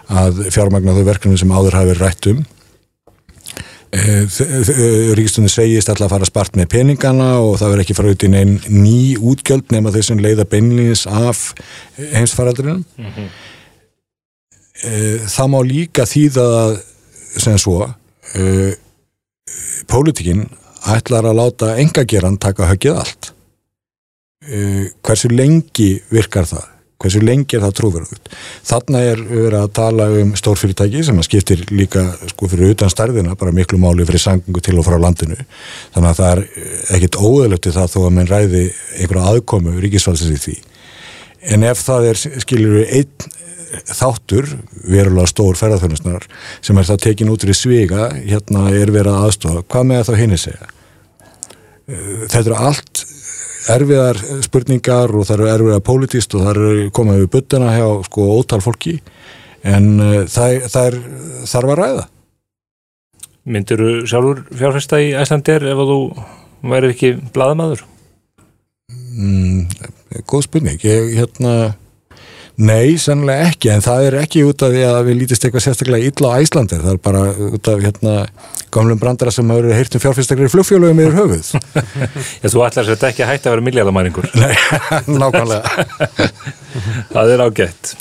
að 0.06 0.40
fjármagna 0.54 0.94
þau 0.96 1.04
verkefni 1.10 1.40
sem 1.40 1.52
áður 1.52 1.76
hafi 1.76 1.90
verið 1.92 2.04
rætt 2.06 2.30
um 2.32 2.44
Ríkistunni 3.94 5.48
segist 5.50 5.88
alltaf 5.88 6.08
að 6.08 6.14
fara 6.16 6.28
spart 6.28 6.56
með 6.58 6.70
peningana 6.74 7.28
og 7.38 7.56
það 7.60 7.72
verður 7.72 7.84
ekki 7.84 7.96
fara 7.96 8.12
út 8.14 8.26
í 8.26 8.30
neinn 8.32 8.56
ný 8.68 9.16
útgjöld 9.16 9.72
nema 9.74 9.92
þeir 9.94 10.08
sem 10.08 10.22
leiða 10.22 10.46
beinlýnis 10.50 11.06
af 11.06 11.52
heimsfaraldrinum. 11.96 12.84
Mm 12.98 13.10
-hmm. 13.16 13.28
það 15.32 15.48
má 15.52 15.60
líka 15.64 16.04
þýða 16.04 16.46
sem 17.38 17.58
svo 17.58 17.86
pólitikinn 19.86 20.48
ætlar 20.86 21.24
að 21.24 21.38
láta 21.40 21.76
engageran 21.78 22.38
taka 22.38 22.66
höggið 22.66 22.98
allt. 22.98 23.32
Hversu 25.02 25.28
lengi 25.28 26.02
virkar 26.10 26.44
það 26.44 26.75
hversu 27.02 27.20
lengi 27.24 27.58
er 27.58 27.64
það 27.66 27.74
trúverðugt. 27.80 28.30
Þarna 28.66 29.02
er 29.04 29.22
verið 29.28 29.58
að 29.60 29.72
tala 29.76 30.08
um 30.22 30.32
stórfyrirtæki 30.38 31.04
sem 31.06 31.22
skiptir 31.26 31.64
líka 31.70 32.04
sko 32.32 32.48
fyrir 32.52 32.72
utan 32.74 32.92
stærðina, 32.92 33.36
bara 33.38 33.54
miklu 33.54 33.80
máli 33.82 34.06
fyrir 34.08 34.22
sangungu 34.22 34.62
til 34.64 34.78
og 34.80 34.86
frá 34.88 34.96
landinu. 35.00 35.38
Þannig 35.94 36.10
að 36.10 36.20
það 36.20 36.32
er 36.32 36.44
ekkit 36.96 37.20
óðalöfti 37.20 37.74
það 37.76 37.92
þó 37.94 37.98
að 38.02 38.14
menn 38.18 38.30
ræði 38.30 38.62
einhverja 38.96 39.32
aðkomu 39.32 39.76
ríkisfalsins 39.84 40.36
í 40.36 40.42
því. 40.46 40.56
En 41.52 41.66
ef 41.68 41.82
það 41.84 42.08
er, 42.12 42.22
skiljur 42.42 42.78
við 42.80 42.94
einn 43.00 43.34
þáttur, 43.92 44.48
verulega 44.86 45.28
stór 45.28 45.58
ferðarþjónusnar 45.58 46.24
sem 46.64 46.78
er 46.78 46.86
það 46.88 47.02
tekin 47.02 47.32
út 47.34 47.44
í 47.44 47.54
sviga, 47.54 48.08
hérna 48.14 48.70
er 48.72 48.92
verið 48.94 49.12
að 49.12 49.26
aðstofa 49.26 49.64
hvað 49.66 49.88
með 49.90 50.00
það 50.00 50.08
þá 50.08 50.20
hinn 50.22 50.36
er 50.36 50.42
segja 50.42 50.72
þetta 51.86 52.42
eru 52.42 52.58
allt 52.58 53.02
erfiðar 53.72 54.20
spurningar 54.44 55.12
og 55.14 55.26
það 55.28 55.36
eru 55.38 55.48
erfiðar 55.54 55.84
pólitíst 55.86 56.36
og 56.36 56.44
það 56.44 56.52
eru 56.54 56.90
komið 56.94 57.22
við 57.22 57.30
buttuna 57.34 57.72
hjá 57.74 57.88
sko 58.06 58.28
ótal 58.36 58.60
fólki. 58.64 58.98
En 59.66 59.88
uh, 59.98 60.20
það, 60.30 60.68
það 60.70 60.88
er 60.90 60.98
þarf 61.50 61.72
að 61.74 61.80
ræða. 61.82 62.06
Myndir 63.46 63.82
þú 63.82 63.90
sjálfur 64.10 64.42
fjárfesta 64.58 65.02
í 65.02 65.12
Æslandir 65.14 65.66
ef 65.70 65.82
þú 65.90 65.98
væri 66.66 66.92
ekki 66.94 67.12
bladamadur? 67.34 67.84
mm, 68.90 69.66
Góð 70.26 70.46
spurning. 70.46 70.80
Ég 70.82 71.14
hérna 71.18 71.74
Nei, 72.56 72.96
sannlega 72.96 73.50
ekki, 73.50 73.68
en 73.68 73.82
það 73.84 74.06
er 74.06 74.14
ekki 74.22 74.44
út 74.48 74.62
af 74.64 74.70
því 74.72 74.84
að 74.88 75.00
við 75.10 75.18
lítist 75.20 75.42
eitthvað 75.44 75.64
sérstaklega 75.66 76.08
illa 76.08 76.30
á 76.32 76.40
Æslandir, 76.40 76.80
það 76.80 76.94
er 76.94 77.00
bara 77.04 77.24
út 77.52 77.68
af 77.68 77.82
hérna 77.84 78.14
gamlum 78.72 79.00
brandara 79.00 79.34
sem 79.34 79.50
hafa 79.52 79.60
verið 79.60 79.76
heyrt 79.76 79.98
um 79.98 80.02
fjárfyrstaklega 80.04 80.48
í 80.48 80.52
flugfjölugum 80.54 81.02
yfir 81.04 81.18
höfuð. 81.18 81.50
Já, 82.40 82.48
þú 82.48 82.64
ætlar 82.64 82.86
sér 82.86 82.94
þetta 82.94 83.10
ekki 83.10 83.26
að 83.26 83.30
hætta 83.34 83.50
að 83.50 83.56
vera 83.56 83.66
miljardamæringur. 83.68 84.30
Nei, 84.40 84.54
nákvæmlega. 85.20 85.86
það 87.12 87.34
er 87.34 87.44
ágætt. 87.44 87.92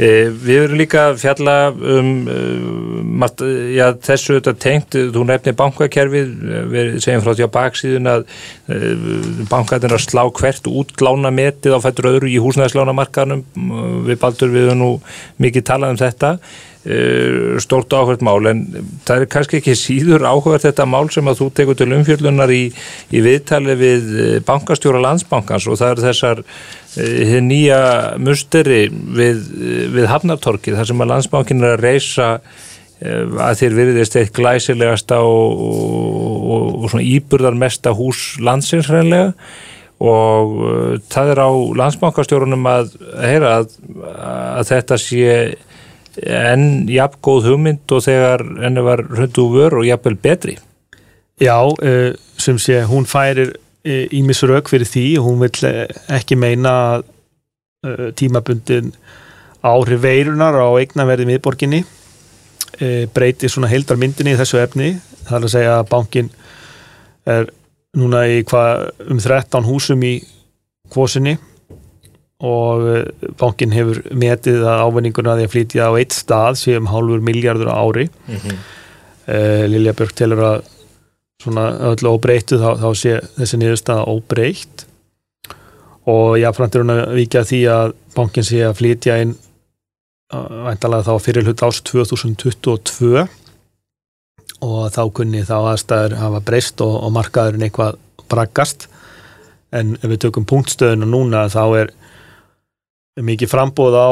E, 0.00 0.08
við 0.32 0.62
verum 0.62 0.78
líka 0.80 1.02
að 1.10 1.18
fjalla 1.20 1.56
um 1.72 2.12
uh, 2.32 3.52
já, 3.74 3.90
þessu 4.00 4.38
þetta 4.38 4.54
tengt, 4.62 4.96
þú 5.12 5.26
nefnir 5.28 5.56
bankakerfið, 5.58 6.32
við 6.72 6.90
segjum 7.04 7.24
frá 7.24 7.34
því 7.36 7.48
á 7.48 7.56
baksíðun 7.58 8.10
að 8.12 8.26
bankaðin 9.50 9.96
að 9.98 10.04
slá 10.06 10.24
hvert 10.40 10.68
útlána 10.70 11.32
metið 11.34 11.76
á 11.76 11.84
fættur 11.84 12.10
öðru 12.14 12.32
í 12.32 12.40
húsnæðislánamarkanum, 12.42 13.44
við 14.08 14.20
baldur 14.22 14.52
við 14.54 14.74
nú 14.80 14.92
mikið 15.42 15.66
talað 15.68 15.94
um 15.94 16.02
þetta. 16.02 16.36
Stórt 17.62 17.94
áhvert 17.94 18.24
mál. 18.26 18.40
En 18.50 18.62
það 19.06 19.20
er 19.20 19.28
kannski 19.30 19.60
ekki 19.60 19.76
síður 19.78 20.24
áhvert 20.26 20.64
þetta 20.66 20.86
mál 20.90 21.04
sem 21.14 21.28
að 21.30 21.44
þú 21.44 21.50
tekur 21.58 21.78
til 21.78 21.92
umfjörlunar 21.94 22.50
í, 22.50 22.62
í 23.14 23.22
viðtali 23.22 23.76
við 23.78 24.08
bankastjóra 24.48 25.02
landsbankans 25.04 25.68
og 25.70 25.78
það 25.78 25.92
er 25.94 26.02
þessar 26.08 26.42
hér 26.96 27.40
nýja 27.44 27.80
musteri 28.20 28.84
við, 28.90 29.40
við 29.94 30.06
Hafnartorkið 30.10 30.76
þar 30.78 30.90
sem 30.90 31.02
að 31.04 31.12
landsbankin 31.14 31.64
er 31.64 31.76
að 31.76 31.84
reysa 31.86 32.28
að 33.02 33.58
þér 33.58 33.76
veriðist 33.78 34.16
eitt 34.20 34.32
glæsilegasta 34.36 35.18
og, 35.26 35.62
og, 35.66 36.66
og 36.84 36.90
svona 36.92 37.06
íburðarmesta 37.08 37.94
hús 37.98 38.36
landsins 38.42 38.90
hreinlega. 38.90 39.32
Og 40.02 40.54
það 41.10 41.32
er 41.32 41.40
á 41.46 41.50
landsbankastjórunum 41.78 42.64
að 42.66 42.94
heyra 43.22 43.56
að, 43.60 43.76
að 44.58 44.70
þetta 44.72 44.98
sé 44.98 45.34
enn 46.22 46.88
jafn 46.90 47.20
góð 47.24 47.52
hugmynd 47.52 47.94
og 47.94 48.04
þegar 48.04 48.42
henni 48.64 48.84
var 48.84 49.04
hundu 49.16 49.46
vör 49.54 49.78
og 49.80 49.86
jafnvel 49.86 50.18
betri. 50.22 50.56
Já, 51.42 51.56
sem 52.38 52.58
sé, 52.60 52.82
hún 52.86 53.06
færir 53.08 53.54
ímis 53.84 54.42
rauk 54.46 54.70
fyrir 54.70 54.88
því. 54.88 55.06
Hún 55.22 55.42
vil 55.42 55.72
ekki 56.12 56.38
meina 56.38 56.72
að 56.92 57.04
uh, 57.86 58.10
tímabundin 58.18 58.92
áhrif 59.62 60.02
veirunar 60.02 60.58
á 60.58 60.68
eignaverði 60.78 61.28
miðborginni. 61.30 61.82
Uh, 62.78 63.04
breyti 63.14 63.50
svona 63.50 63.70
heildar 63.70 64.00
myndinni 64.00 64.34
í 64.34 64.40
þessu 64.40 64.60
efni. 64.62 64.94
Það 65.26 65.38
er 65.38 65.48
að 65.48 65.54
segja 65.56 65.78
að 65.78 65.88
bankin 65.92 66.30
er 67.32 67.50
núna 67.98 68.26
í 68.30 68.42
hvað 68.48 69.08
um 69.12 69.20
13 69.20 69.66
húsum 69.68 70.04
í 70.06 70.16
kvosinni. 70.92 71.36
Og 72.42 72.86
eh, 72.90 73.28
bankin 73.38 73.70
hefur 73.70 74.00
metið 74.18 74.64
að 74.66 74.80
ávinninguna 74.88 75.36
því 75.38 75.44
að 75.46 75.52
flytja 75.52 75.84
á 75.86 75.92
eitt 75.94 76.16
stað 76.16 76.56
sem 76.58 76.88
hálfur 76.90 77.22
miljardur 77.22 77.70
á 77.70 77.78
ári. 77.78 78.08
Mm 78.26 78.40
-hmm. 78.40 78.56
Lilja 79.70 79.92
Björk 79.94 80.16
telur 80.18 80.42
að 80.42 80.64
svona 81.42 81.68
öllu 81.90 82.14
óbreytu 82.16 82.58
þá, 82.60 82.70
þá 82.80 82.88
sé 82.98 83.14
þessi 83.36 83.60
niðurstaða 83.60 84.08
óbreytt. 84.10 84.86
Og 86.10 86.36
jáfnframt 86.40 86.76
er 86.76 86.84
hún 86.84 86.94
að 86.94 87.02
vikja 87.18 87.44
því 87.46 87.60
að 87.70 87.94
bankin 88.16 88.46
sé 88.46 88.62
að 88.66 88.78
flytja 88.80 89.18
inn 89.22 89.36
væntalega 90.32 91.06
þá 91.06 91.14
fyrir 91.22 91.46
hlut 91.46 91.62
ás 91.62 91.78
2022 91.84 93.26
og 94.62 94.78
þá 94.94 95.02
kunni 95.14 95.42
þá 95.46 95.56
aðstæður 95.72 96.16
hafa 96.20 96.40
breyst 96.46 96.82
og, 96.82 96.94
og 97.04 97.12
markaðurinn 97.14 97.66
eitthvað 97.66 97.98
braggast. 98.32 98.88
En 99.72 99.96
ef 100.00 100.06
við 100.08 100.24
tökum 100.26 100.46
punktstöðun 100.48 101.06
og 101.06 101.12
núna 101.12 101.46
þá 101.52 101.64
er 101.82 101.92
mikið 103.22 103.52
frambóð 103.52 103.98
á 103.98 104.10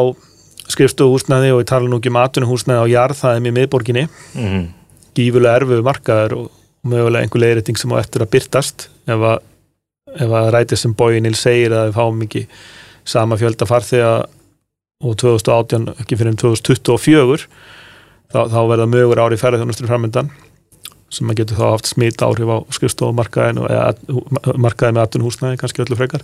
skrifstofuhúsnaði 0.71 1.55
og 1.55 1.63
ég 1.65 1.71
tala 1.71 1.89
nú 1.91 1.99
ekki 1.99 2.13
um 2.13 2.21
atvinnuhúsnaði 2.21 2.85
á 2.85 2.93
jarðaðum 2.93 3.49
í 3.51 3.57
miðborginni. 3.57 4.05
Mm 4.37 4.69
gífulega 5.17 5.61
erfuðu 5.61 5.85
markaður 5.87 6.37
og 6.39 6.49
mögulega 6.87 7.25
einhver 7.25 7.43
leiðrætting 7.45 7.79
sem 7.81 7.93
á 7.93 8.01
eftir 8.01 8.25
að 8.25 8.33
byrtast 8.35 8.89
ef 9.11 9.25
að, 9.33 9.41
ef 10.17 10.37
að 10.41 10.51
rætið 10.57 10.83
sem 10.83 10.95
bói 10.97 11.21
Níl 11.21 11.37
segir 11.39 11.75
að 11.77 11.91
við 11.91 11.99
fáum 11.99 12.23
ekki 12.27 12.45
sama 13.09 13.39
fjölda 13.41 13.69
farþega 13.69 14.13
og 15.01 15.17
2018 15.21 15.91
ekki 15.97 16.19
fyrir 16.21 16.35
um 16.35 16.41
2024 16.41 17.49
þá, 18.33 18.41
þá 18.53 18.61
verða 18.71 18.89
mögur 18.91 19.23
ári 19.23 19.41
ferðarþjónustur 19.41 19.91
framöndan 19.91 20.33
sem 21.11 21.31
að 21.31 21.43
getur 21.43 21.59
þá 21.59 21.67
haft 21.73 21.91
smita 21.91 22.29
áhrif 22.29 22.51
á 22.55 22.59
skrifstofumarkaðin 22.77 23.63
eða 23.67 24.55
markaði 24.61 24.95
með 24.95 25.07
atvinnuhúsnaði 25.07 25.59
kannski 25.59 25.83
öllu 25.83 25.99
frekar. 25.99 26.23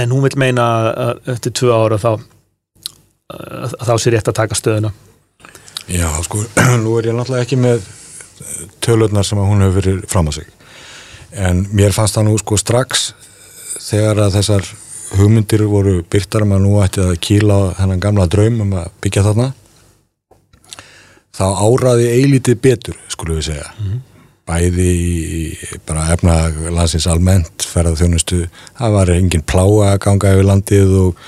En 0.00 0.14
hún 0.14 0.24
vil 0.24 0.32
meina 0.40 0.64
að 0.88 1.20
eftir 1.34 1.54
tvö 1.60 1.74
ára 1.76 1.98
þá 2.00 2.12
þá 3.84 3.94
sé 4.00 4.14
rétt 4.14 4.30
að 4.30 4.38
taka 4.40 4.58
stöðuna. 4.58 4.92
Já, 5.90 6.08
sko, 6.24 6.40
nú 6.84 6.96
er 6.98 7.10
ég 7.10 7.18
náttúrulega 7.18 7.44
ekki 7.44 7.58
með 7.60 7.84
tölurnar 8.80 9.26
sem 9.26 9.38
hún 9.38 9.64
hefur 9.64 9.80
verið 9.80 10.04
fram 10.10 10.30
að 10.30 10.40
sig. 10.40 10.50
En 11.32 11.64
mér 11.72 11.94
fannst 11.94 12.18
það 12.18 12.28
nú 12.28 12.36
sko 12.40 12.58
strax 12.58 13.12
þegar 13.86 14.26
að 14.26 14.36
þessar 14.38 14.68
hugmyndir 15.18 15.64
voru 15.70 15.96
byrtar 16.10 16.46
um 16.46 16.54
að 16.56 16.62
nú 16.66 16.76
ætti 16.84 17.02
að 17.04 17.16
kýla 17.22 17.58
hennan 17.78 18.02
gamla 18.02 18.28
draum 18.30 18.60
um 18.66 18.76
að 18.82 18.92
byggja 19.02 19.26
þarna 19.26 19.48
þá 21.40 21.46
áraði 21.46 22.12
eilítið 22.18 22.62
betur, 22.62 22.96
skulum 23.08 23.38
við 23.38 23.52
segja. 23.52 23.72
Mm 23.78 23.90
-hmm 23.90 24.09
bæði 24.50 24.90
í 24.90 25.40
bara 25.88 26.08
efna 26.14 26.36
landsins 26.74 27.06
almennt 27.10 27.64
ferða 27.70 27.96
þjónustu, 28.02 28.44
það 28.78 28.94
var 28.96 29.14
engin 29.14 29.46
pláa 29.46 29.92
að 29.92 29.98
ganga 30.06 30.34
yfir 30.34 30.48
landið 30.48 30.94
og, 31.00 31.26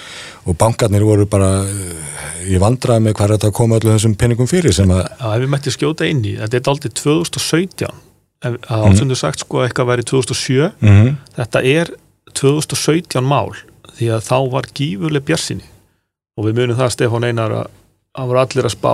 og 0.50 0.58
bankarnir 0.58 1.06
voru 1.06 1.26
bara 1.30 1.50
eh, 1.62 2.56
vandraði 2.62 3.06
með 3.06 3.18
hvað 3.18 3.36
þetta 3.36 3.52
kom 3.56 3.74
allir 3.76 3.94
þessum 3.94 4.16
peningum 4.18 4.50
fyrir 4.50 4.74
sem 4.74 4.90
að 4.92 5.04
ef 5.06 5.44
við 5.44 5.52
mætti 5.54 5.74
skjóta 5.74 6.08
inn 6.08 6.24
í, 6.26 6.36
þetta 6.40 6.58
er 6.58 6.72
aldrei 6.74 6.94
2017 7.02 8.00
að 8.42 8.88
mhm. 8.88 9.14
sagt 9.18 9.44
sko 9.44 9.62
eitthvað 9.62 9.92
væri 9.92 10.08
2007 10.10 10.72
mm 10.82 11.12
þetta 11.38 11.62
er 11.62 11.92
2017 12.38 13.22
mál 13.24 13.52
því 13.96 14.08
að 14.16 14.26
þá 14.26 14.38
var 14.52 14.68
gífurleg 14.74 15.24
björnsinni 15.28 15.68
og 16.38 16.48
við 16.48 16.58
munum 16.58 16.78
það 16.78 16.94
Stefán 16.96 17.26
Einar 17.28 17.54
að 17.60 17.70
það 18.16 18.30
voru 18.30 18.42
allir 18.42 18.68
að 18.68 18.74
spá 18.74 18.92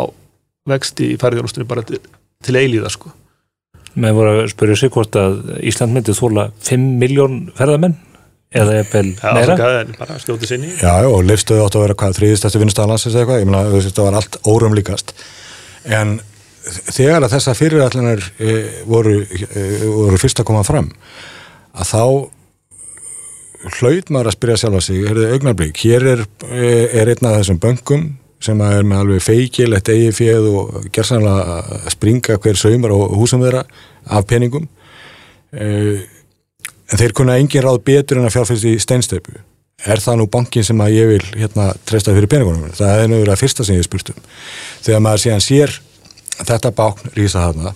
vexti 0.69 1.13
í 1.15 1.19
ferðjónustunni 1.21 1.69
bara 1.69 1.85
til, 1.87 2.01
til 2.45 2.59
eilíða 2.59 2.91
sko 2.93 3.13
með 3.95 4.19
voru 4.19 4.35
að 4.35 4.53
spyrja 4.53 4.77
sig 4.83 4.93
hvort 4.95 5.19
að 5.19 5.39
Ísland 5.69 5.97
myndi 5.97 6.17
þóla 6.17 6.49
5 6.67 6.87
miljón 7.01 7.41
ferðamenn 7.59 7.97
eða 8.49 8.79
eppel 8.81 9.11
meira. 9.37 9.57
Já, 10.81 10.93
já, 11.05 11.09
og 11.11 11.25
lifstuði 11.27 11.65
átt 11.65 11.77
að 11.77 11.85
vera 11.85 11.99
hvað 12.01 12.17
þrýðistæstu 12.19 12.63
vinnstæðalansins 12.63 13.15
eða 13.15 13.25
eitthvað, 13.25 13.43
ég 13.43 13.51
meina 13.51 13.83
þetta 13.85 14.07
var 14.07 14.19
allt 14.21 14.39
órum 14.49 14.77
líkast 14.79 15.13
en 15.85 16.17
þegar 16.69 17.27
að 17.27 17.35
þessa 17.37 17.55
fyrirætlunar 17.57 18.25
e, 18.41 18.57
voru, 18.89 19.21
e, 19.25 19.67
voru 19.85 20.21
fyrst 20.21 20.41
að 20.43 20.49
koma 20.51 20.65
fram 20.67 20.91
að 21.79 21.93
þá 21.93 22.03
hlaut 23.79 24.11
maður 24.15 24.31
að 24.31 24.37
spyrja 24.37 24.59
sjálfa 24.63 24.83
sig, 24.85 25.03
er 25.03 25.19
þetta 25.19 25.37
augnablík 25.37 25.83
hér 25.85 26.09
er, 26.15 26.25
e, 26.49 26.73
er 27.01 27.13
einn 27.13 27.29
af 27.29 27.39
þessum 27.41 27.61
böngum 27.63 28.09
sem 28.45 28.61
er 28.63 28.87
með 28.87 29.03
alveg 29.03 29.25
feikil 29.25 29.73
eitt 29.75 29.91
eigi 29.93 30.13
fjöð 30.15 30.49
og 30.53 30.89
gerðsannlega 30.95 31.59
að 31.79 31.89
springa 31.95 32.39
hver 32.39 32.61
saumar 32.61 32.95
og 32.95 33.17
húsum 33.19 33.43
þeirra 33.43 33.65
af 34.15 34.27
peningum. 34.31 34.69
Uh, 35.53 36.05
en 36.89 37.01
þeir 37.01 37.15
kunna 37.17 37.39
engin 37.41 37.65
ráð 37.65 37.83
betur 37.87 38.21
en 38.21 38.29
að 38.29 38.37
fjárfæst 38.37 38.69
í 38.69 38.77
steinstöpu 38.83 39.37
er 39.87 40.03
það 40.03 40.21
nú 40.21 40.29
bankin 40.31 40.67
sem 40.67 40.81
að 40.83 40.95
ég 40.97 41.11
vil 41.13 41.27
hérna 41.39 41.69
treysta 41.87 42.15
fyrir 42.15 42.31
peningunum 42.31 42.73
það 42.75 43.03
er 43.03 43.11
nú 43.11 43.21
verið 43.21 43.35
að 43.35 43.43
fyrsta 43.43 43.67
sem 43.67 43.79
ég 43.79 43.87
spurt 43.87 44.11
um. 44.13 44.23
Þegar 44.83 45.05
maður 45.05 45.25
síðan 45.25 45.45
sér 45.45 45.75
þetta 46.39 46.73
bákn 46.75 47.13
rýsa 47.15 47.45
þarna 47.47 47.75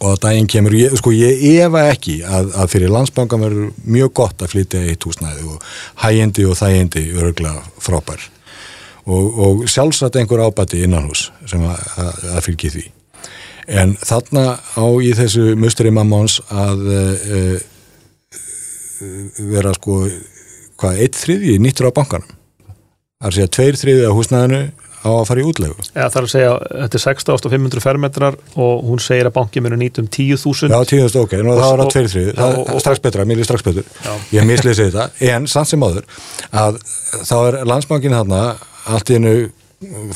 og 0.00 0.06
að 0.10 0.20
daginn 0.24 0.48
kemur, 0.50 0.74
ég, 0.76 0.94
sko 0.98 1.12
ég 1.14 1.42
efa 1.62 1.84
ekki 1.92 2.18
að, 2.26 2.50
að 2.58 2.70
fyrir 2.72 2.92
landsbankan 2.92 3.44
verður 3.44 3.68
mjög 3.84 4.14
gott 4.20 4.42
að 4.42 4.54
flytja 4.54 4.82
eitt 4.84 5.06
húsnæði 5.06 5.46
og 5.48 5.68
hægindi 6.02 6.46
og 6.48 6.58
þægindi 6.60 7.04
örgla 7.20 7.54
frábær 7.82 8.24
og, 9.06 9.38
og 9.38 9.64
sjálfsagt 9.68 10.16
einhver 10.20 10.44
ábæti 10.46 10.84
innan 10.84 11.08
hús 11.08 11.28
sem 11.50 11.64
að 11.64 12.40
fylgi 12.46 12.72
því. 12.74 12.84
En 13.80 13.94
þarna 13.96 14.58
á 14.60 14.86
í 15.00 15.12
þessu 15.16 15.54
musteri 15.56 15.92
mammáns 15.94 16.38
að 16.52 16.82
e, 16.92 17.42
vera 19.52 19.72
sko 19.76 20.02
hvað, 20.80 21.00
eitt 21.00 21.16
þriði 21.16 21.58
nýttur 21.62 21.88
á 21.88 21.96
bankanum. 21.96 22.28
Það 22.28 23.28
er 23.28 23.30
að 23.30 23.38
segja 23.38 23.52
tveir 23.56 23.80
þriði 23.80 24.08
á 24.08 24.16
húsnæðinu 24.16 24.62
á 25.04 25.10
að 25.12 25.26
fara 25.28 25.42
í 25.42 25.46
útlegu 25.50 25.74
Já, 25.94 26.06
það 26.08 26.16
er 26.20 26.26
að 26.26 26.30
segja, 26.32 26.52
þetta 26.80 26.98
er 26.98 27.04
16.500 27.04 27.84
fermetrar 27.84 28.38
og 28.56 28.84
hún 28.88 29.02
segir 29.04 29.28
að 29.28 29.34
bankin 29.36 29.64
munu 29.66 29.76
nýtum 29.80 30.08
10.000 30.08 30.72
Já, 30.72 30.78
10.000, 30.80 31.20
ok, 31.24 31.34
nú 31.44 31.52
Og- 31.52 31.60
það 31.60 31.72
var 31.74 31.82
að 31.84 31.92
tveir 31.94 32.08
þriði, 32.14 32.32
Já, 32.32 32.38
það 32.40 32.56
og- 32.62 32.70
er 32.74 32.84
strax 32.86 33.02
betra, 33.04 33.24
mér 33.28 33.38
er 33.44 33.48
strax 33.50 33.62
betur, 33.68 33.84
Já. 34.04 34.14
ég 34.38 34.48
mislýsi 34.48 34.88
þetta, 34.88 35.10
en 35.34 35.46
samt 35.46 35.68
sem 35.68 35.80
áður, 35.84 36.08
að 36.52 36.80
þá 37.28 37.34
er 37.48 37.60
landsbankin 37.68 38.16
þarna 38.16 38.40
allt 38.86 39.10
í 39.12 39.18
hennu 39.18 39.34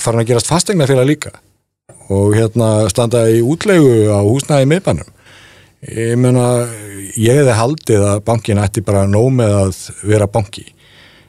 farin 0.01 0.21
að 0.25 0.31
gerast 0.33 0.47
fastegna 0.49 0.87
fyrir 0.89 1.05
líka. 1.07 1.31
Og 2.09 2.33
hérna 2.33 2.89
standa 2.89 3.27
í 3.29 3.43
útlegu 3.45 4.09
á 4.09 4.17
húsnæði 4.25 4.65
miðbænum. 4.71 5.09
Ég 5.93 6.17
meina, 6.19 6.45
ég 7.21 7.37
hefði 7.39 7.53
haldið 7.55 8.05
að 8.09 8.23
bankin 8.25 8.59
ætti 8.63 8.81
bara 8.85 9.05
nóg 9.07 9.29
með 9.37 9.53
að 9.61 9.91
vera 10.09 10.27
banki. 10.27 10.65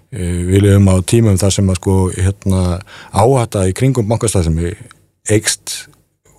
Eh, 0.10 0.40
Við 0.50 0.64
lifum 0.66 0.88
á 0.90 0.96
tímum 1.06 1.38
þar 1.38 1.54
sem 1.54 1.68
að 1.70 1.78
sko 1.82 1.98
hérna 2.16 2.62
áhætta 3.14 3.68
í 3.70 3.76
kringum 3.78 4.08
bankastæðsemi 4.10 4.72
eikst 5.30 5.76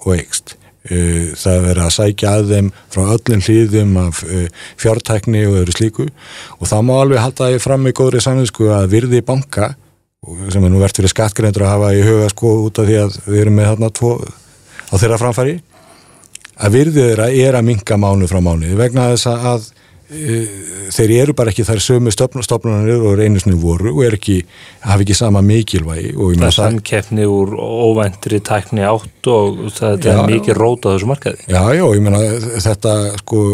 og 0.03 0.17
eikst. 0.17 0.57
Eh, 0.91 1.31
Það 1.37 1.55
er 1.55 1.67
verið 1.69 1.85
að 1.85 1.95
sækja 1.95 2.33
að 2.35 2.51
þeim 2.55 2.73
frá 2.91 3.03
öllum 3.15 3.45
hlýðum 3.47 3.97
af 4.01 4.25
eh, 4.27 4.49
fjártækni 4.81 5.45
og 5.47 5.61
öðru 5.61 5.77
slíku 5.77 6.09
og 6.59 6.67
það 6.67 6.87
má 6.89 6.95
alveg 6.97 7.23
halda 7.23 7.51
því 7.53 7.63
fram 7.63 7.87
í 7.87 7.95
góðri 7.95 8.23
sanninsku 8.25 8.71
að 8.75 8.91
virði 8.97 9.23
banka 9.23 9.75
sem 10.53 10.65
er 10.65 10.73
nú 10.73 10.81
verðt 10.81 10.99
fyrir 11.01 11.13
skattgreyndur 11.15 11.65
að 11.65 11.75
hafa 11.75 11.93
í 11.97 12.01
huga 12.05 12.27
sko 12.33 12.51
út 12.67 12.81
af 12.81 12.89
því 12.89 12.97
að 13.01 13.15
við 13.27 13.39
erum 13.41 13.55
með 13.57 13.69
þarna 13.71 13.93
tvo 13.97 14.11
á 14.21 14.95
þeirra 15.01 15.21
framfæri 15.21 15.55
að 16.61 16.75
virði 16.75 17.05
þeirra 17.07 17.29
er 17.33 17.57
að 17.57 17.69
minka 17.71 17.97
mánu 17.97 18.29
frá 18.29 18.41
mánu 18.45 18.75
vegna 18.77 19.07
þess 19.15 19.31
að 19.31 19.71
þeir 20.11 21.13
eru 21.21 21.35
bara 21.39 21.53
ekki 21.53 21.65
þær 21.67 21.81
sömu 21.85 22.11
stofnunarnir 22.13 23.03
og 23.07 23.17
reynusni 23.21 23.55
voru 23.59 23.93
og 23.93 24.03
er 24.09 24.17
ekki, 24.17 24.41
hafa 24.83 25.05
ekki 25.05 25.17
sama 25.17 25.43
mikilvægi 25.47 26.13
Það 26.17 26.47
er 26.49 26.57
samkeppni 26.57 27.27
úr 27.31 27.53
óvæntri 27.55 28.41
tækni 28.47 28.83
átt 28.87 29.31
og 29.31 29.61
það 29.77 30.09
Já, 30.09 30.15
er 30.15 30.33
mikið 30.33 30.59
rót 30.59 30.89
á 30.89 30.93
þessu 30.95 31.11
markaði. 31.11 31.47
Já, 31.47 31.63
já, 31.77 31.85
ég 31.85 32.03
meina 32.03 32.23
þetta 32.67 32.95
sko 33.21 33.45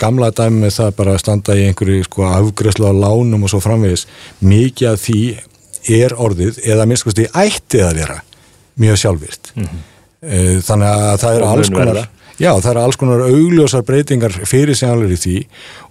gamla 0.00 0.32
dæmi 0.34 0.72
það 0.74 0.96
bara 0.98 1.14
að 1.14 1.22
standa 1.22 1.58
í 1.58 1.68
einhverju 1.68 2.08
sko 2.08 2.26
afgræslu 2.30 2.90
á 2.90 2.94
lánum 3.04 3.46
og 3.46 3.52
svo 3.52 3.62
framvegis 3.62 4.08
mikið 4.42 4.90
af 4.94 5.04
því 5.04 5.20
er 5.98 6.16
orðið 6.18 6.58
eða 6.66 6.88
minnst 6.90 7.06
sko 7.06 7.14
ætti 7.14 7.84
að 7.84 8.02
vera 8.02 8.18
mjög 8.82 9.00
sjálfvirt 9.04 9.54
mm 9.54 9.78
þannig 10.18 10.88
að 10.88 11.20
það 11.22 11.36
eru 11.36 11.48
alls 11.48 11.68
konar. 11.70 11.98
Já, 12.38 12.52
það 12.54 12.70
eru 12.72 12.82
alls 12.84 12.98
konar 13.00 13.24
augljósar 13.26 13.84
breytingar 13.86 14.34
fyrir 14.48 14.78
sjálfur 14.78 15.14
í 15.14 15.20
því 15.22 15.36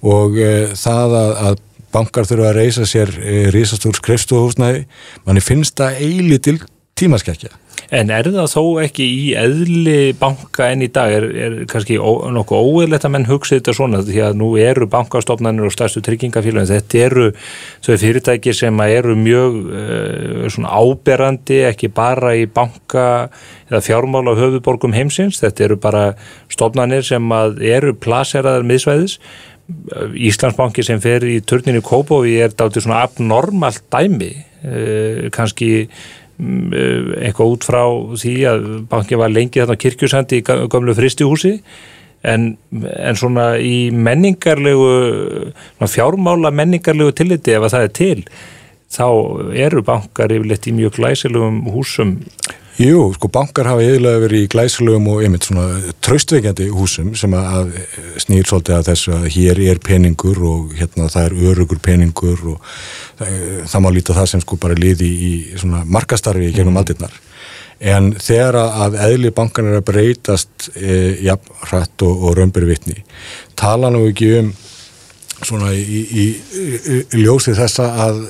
og 0.07 0.39
e, 0.39 0.51
það 0.77 1.17
að, 1.21 1.33
að 1.49 1.59
bankar 1.95 2.27
þurfa 2.29 2.49
að 2.51 2.57
reysa 2.61 2.87
sér 2.87 3.13
e, 3.21 3.35
risastór 3.53 3.97
skrifstofuhúsnæði. 3.99 4.85
Manni 5.27 5.43
finnst 5.43 5.77
það 5.79 6.01
eilítil 6.03 6.57
tímaskekkja? 6.97 7.55
En 7.93 8.09
er 8.11 8.27
það 8.27 8.49
þó 8.51 8.63
ekki 8.83 9.05
í 9.07 9.27
eðli 9.39 10.11
banka 10.19 10.65
enn 10.73 10.83
í 10.83 10.89
dag, 10.91 11.11
er, 11.13 11.25
er 11.39 11.53
kannski 11.71 11.95
ó, 11.95 12.27
nokkuð 12.35 12.65
óeðlegt 12.67 13.05
að 13.07 13.13
menn 13.13 13.27
hugsa 13.29 13.55
þetta 13.55 13.75
svona? 13.77 14.01
Því 14.03 14.23
að 14.25 14.35
nú 14.41 14.49
eru 14.59 14.89
bankastofnanir 14.91 15.69
og 15.69 15.75
stærstu 15.75 16.03
tryggingafélagin, 16.03 16.67
þetta 16.67 16.99
eru 17.05 17.29
þau 17.85 17.93
fyrirtæki 18.01 18.55
sem 18.59 18.83
eru 18.87 19.15
mjög 19.19 19.55
uh, 19.63 20.43
svona 20.51 20.73
áberandi 20.75 21.61
ekki 21.69 21.91
bara 21.95 22.33
í 22.35 22.43
banka 22.51 23.07
eða 23.69 23.83
fjármála 23.87 24.35
höfuborgum 24.39 24.95
heimsins, 24.97 25.39
þetta 25.43 25.69
eru 25.69 25.79
bara 25.87 26.05
stofnanir 26.51 27.07
sem 27.07 27.23
eru 27.71 27.95
plaseraðar 27.95 28.67
miðsvæðis. 28.67 29.21
Íslandsbanki 30.27 30.83
sem 30.83 30.99
fer 31.03 31.23
í 31.27 31.41
turninu 31.43 31.81
Kópói 31.83 32.37
er 32.39 32.53
dálítið 32.55 32.85
svona 32.85 33.01
abnormalt 33.07 33.83
dæmi 33.91 34.33
uh, 34.35 35.27
kannski 35.35 35.87
eitthvað 36.37 37.53
út 37.55 37.65
frá 37.65 37.83
því 38.21 38.33
að 38.51 38.65
bankin 38.91 39.21
var 39.21 39.33
lengi 39.33 39.61
þarna 39.61 39.79
kirkjusandi 39.81 40.41
í 40.41 40.43
gömlu 40.45 40.93
fristihúsi 40.97 41.55
en, 42.27 42.51
en 42.69 43.17
svona 43.17 43.55
í 43.57 43.89
menningarlegu 43.93 44.91
fjármála 45.81 46.53
menningarlegu 46.53 47.15
tilliti 47.17 47.55
ef 47.57 47.65
að 47.65 47.73
það 47.75 47.87
er 47.87 47.95
til 48.01 48.19
þá 48.93 49.07
eru 49.67 49.83
bankar 49.85 50.31
yfirleitt 50.33 50.69
í 50.69 50.75
mjög 50.77 50.97
glæsilegum 51.01 51.65
húsum 51.73 52.17
Jú, 52.77 53.07
sko 53.15 53.25
bankar 53.33 53.65
hafa 53.65 53.81
eiginlega 53.81 54.21
verið 54.21 54.43
í 54.45 54.49
glæsilegum 54.53 55.07
og 55.09 55.23
einmitt 55.25 55.47
svona 55.47 55.79
traustveikjandi 56.05 56.67
húsum 56.69 57.07
sem 57.17 57.33
að 57.33 57.71
snýr 58.21 58.45
svolítið 58.45 58.75
að 58.75 58.89
þessu 58.91 59.13
að 59.15 59.25
hér 59.33 59.61
er 59.65 59.81
peningur 59.81 60.37
og 60.45 60.75
hérna 60.77 61.07
það 61.09 61.25
er 61.25 61.49
örugur 61.49 61.79
peningur 61.81 62.43
og 62.53 62.59
það, 63.17 63.31
það 63.73 63.81
má 63.81 63.89
líta 63.95 64.17
það 64.19 64.29
sem 64.29 64.45
sko 64.45 64.59
bara 64.61 64.77
liði 64.77 65.09
í 65.09 65.31
svona 65.57 65.81
markastarfi 65.89 66.51
í 66.51 66.53
gegnum 66.53 66.77
aldirnar. 66.77 67.17
En 67.81 68.11
þegar 68.13 68.59
að 68.61 68.99
eðli 69.07 69.33
bankan 69.33 69.71
er 69.71 69.79
að 69.81 69.87
breytast 69.89 70.69
e, 70.77 71.17
jafn 71.25 71.57
hrætt 71.71 72.05
og, 72.05 72.29
og 72.29 72.37
römbir 72.37 72.69
vitni, 72.69 73.01
tala 73.57 73.89
nú 73.89 74.05
ekki 74.11 74.35
um 74.37 74.53
svona 75.41 75.73
í, 75.73 75.81
í, 75.81 76.01
í, 76.13 77.01
í 77.01 77.25
ljósi 77.25 77.57
þessa 77.57 77.89
að 78.05 78.21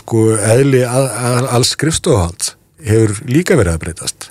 sko 0.00 0.26
eðli 0.36 0.82
að, 0.88 1.06
að, 1.20 1.48
alls 1.58 1.72
skrifstofuhald 1.76 2.52
hefur 2.86 3.16
líka 3.28 3.58
verið 3.60 3.76
að 3.76 3.82
breytast. 3.84 4.30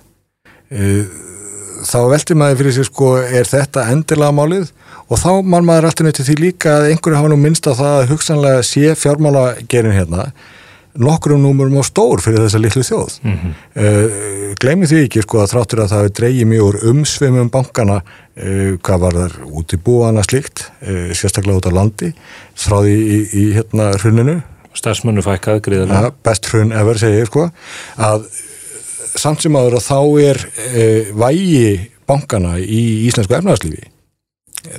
Uh, 0.69 1.05
þá 1.85 1.99
veltir 2.11 2.39
maður 2.39 2.61
fyrir 2.61 2.77
sig 2.77 2.87
sko 2.89 3.15
er 3.21 3.49
þetta 3.49 3.87
endilega 3.93 4.35
málið? 4.35 4.71
Og 5.09 5.17
þá 5.17 5.29
mann 5.41 5.65
maður 5.65 5.89
alltaf 5.89 6.05
nöyti 6.05 6.25
því 6.25 6.37
líka 6.37 6.77
að 6.77 6.91
einhverju 6.91 7.17
hafa 7.17 7.29
nú 7.31 7.37
minnst 7.41 7.65
á 7.65 7.73
það 7.73 7.95
að 7.95 8.09
hugsanlega 8.13 8.65
sé 8.65 8.95
fjármála 8.97 9.45
gerin 9.69 9.95
hérna 9.95 10.29
nokkrum 10.99 11.41
númurum 11.41 11.79
á 11.79 11.83
stór 11.85 12.21
fyrir 12.23 12.43
þessa 12.43 12.59
litlu 12.61 12.83
þjóð. 12.83 13.15
Mm 13.23 13.37
-hmm. 13.37 14.55
gleymi 14.59 14.87
því 14.89 15.03
ekki 15.05 15.21
sko 15.21 15.41
að 15.41 15.51
þráttur 15.53 15.81
að 15.83 15.89
það 15.91 16.01
hefur 16.03 16.15
dreigið 16.19 16.47
mjög 16.47 16.67
úr 16.67 16.77
umsvimum 16.91 17.49
bankana 17.49 18.01
uh, 18.01 18.77
hvað 18.81 18.99
var 19.05 19.13
þar 19.21 19.35
út 19.45 19.73
í 19.73 19.77
búana 19.77 20.23
slíkt 20.23 20.65
uh, 20.81 21.13
sérstaklega 21.13 21.57
út 21.57 21.69
á 21.69 21.77
landi 21.77 22.13
þráði 22.57 22.95
í, 22.95 22.99
í, 22.99 23.19
í 23.41 23.43
hérna 23.53 23.91
hruninu 24.01 24.41
starfsmönnu 24.79 25.23
fækkað 25.25 25.61
gríðarlega. 25.67 26.09
Ja, 26.09 26.15
best 26.25 26.49
hrun 26.51 26.73
ever 26.75 26.99
segir 27.01 27.29
sko. 27.29 27.49
Að 27.99 28.27
samt 29.19 29.43
sem 29.43 29.55
áður 29.57 29.79
að 29.79 29.87
þá 29.87 29.99
er 30.23 30.43
e, 30.69 30.89
vægi 31.17 31.71
bankana 32.09 32.57
í 32.61 32.83
íslensku 33.09 33.37
efnarslífi 33.37 33.89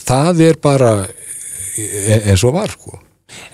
það 0.04 0.42
er 0.48 0.58
bara 0.62 0.90
e, 1.06 2.20
eins 2.30 2.44
og 2.44 2.56
var 2.56 2.72
sko. 2.74 2.98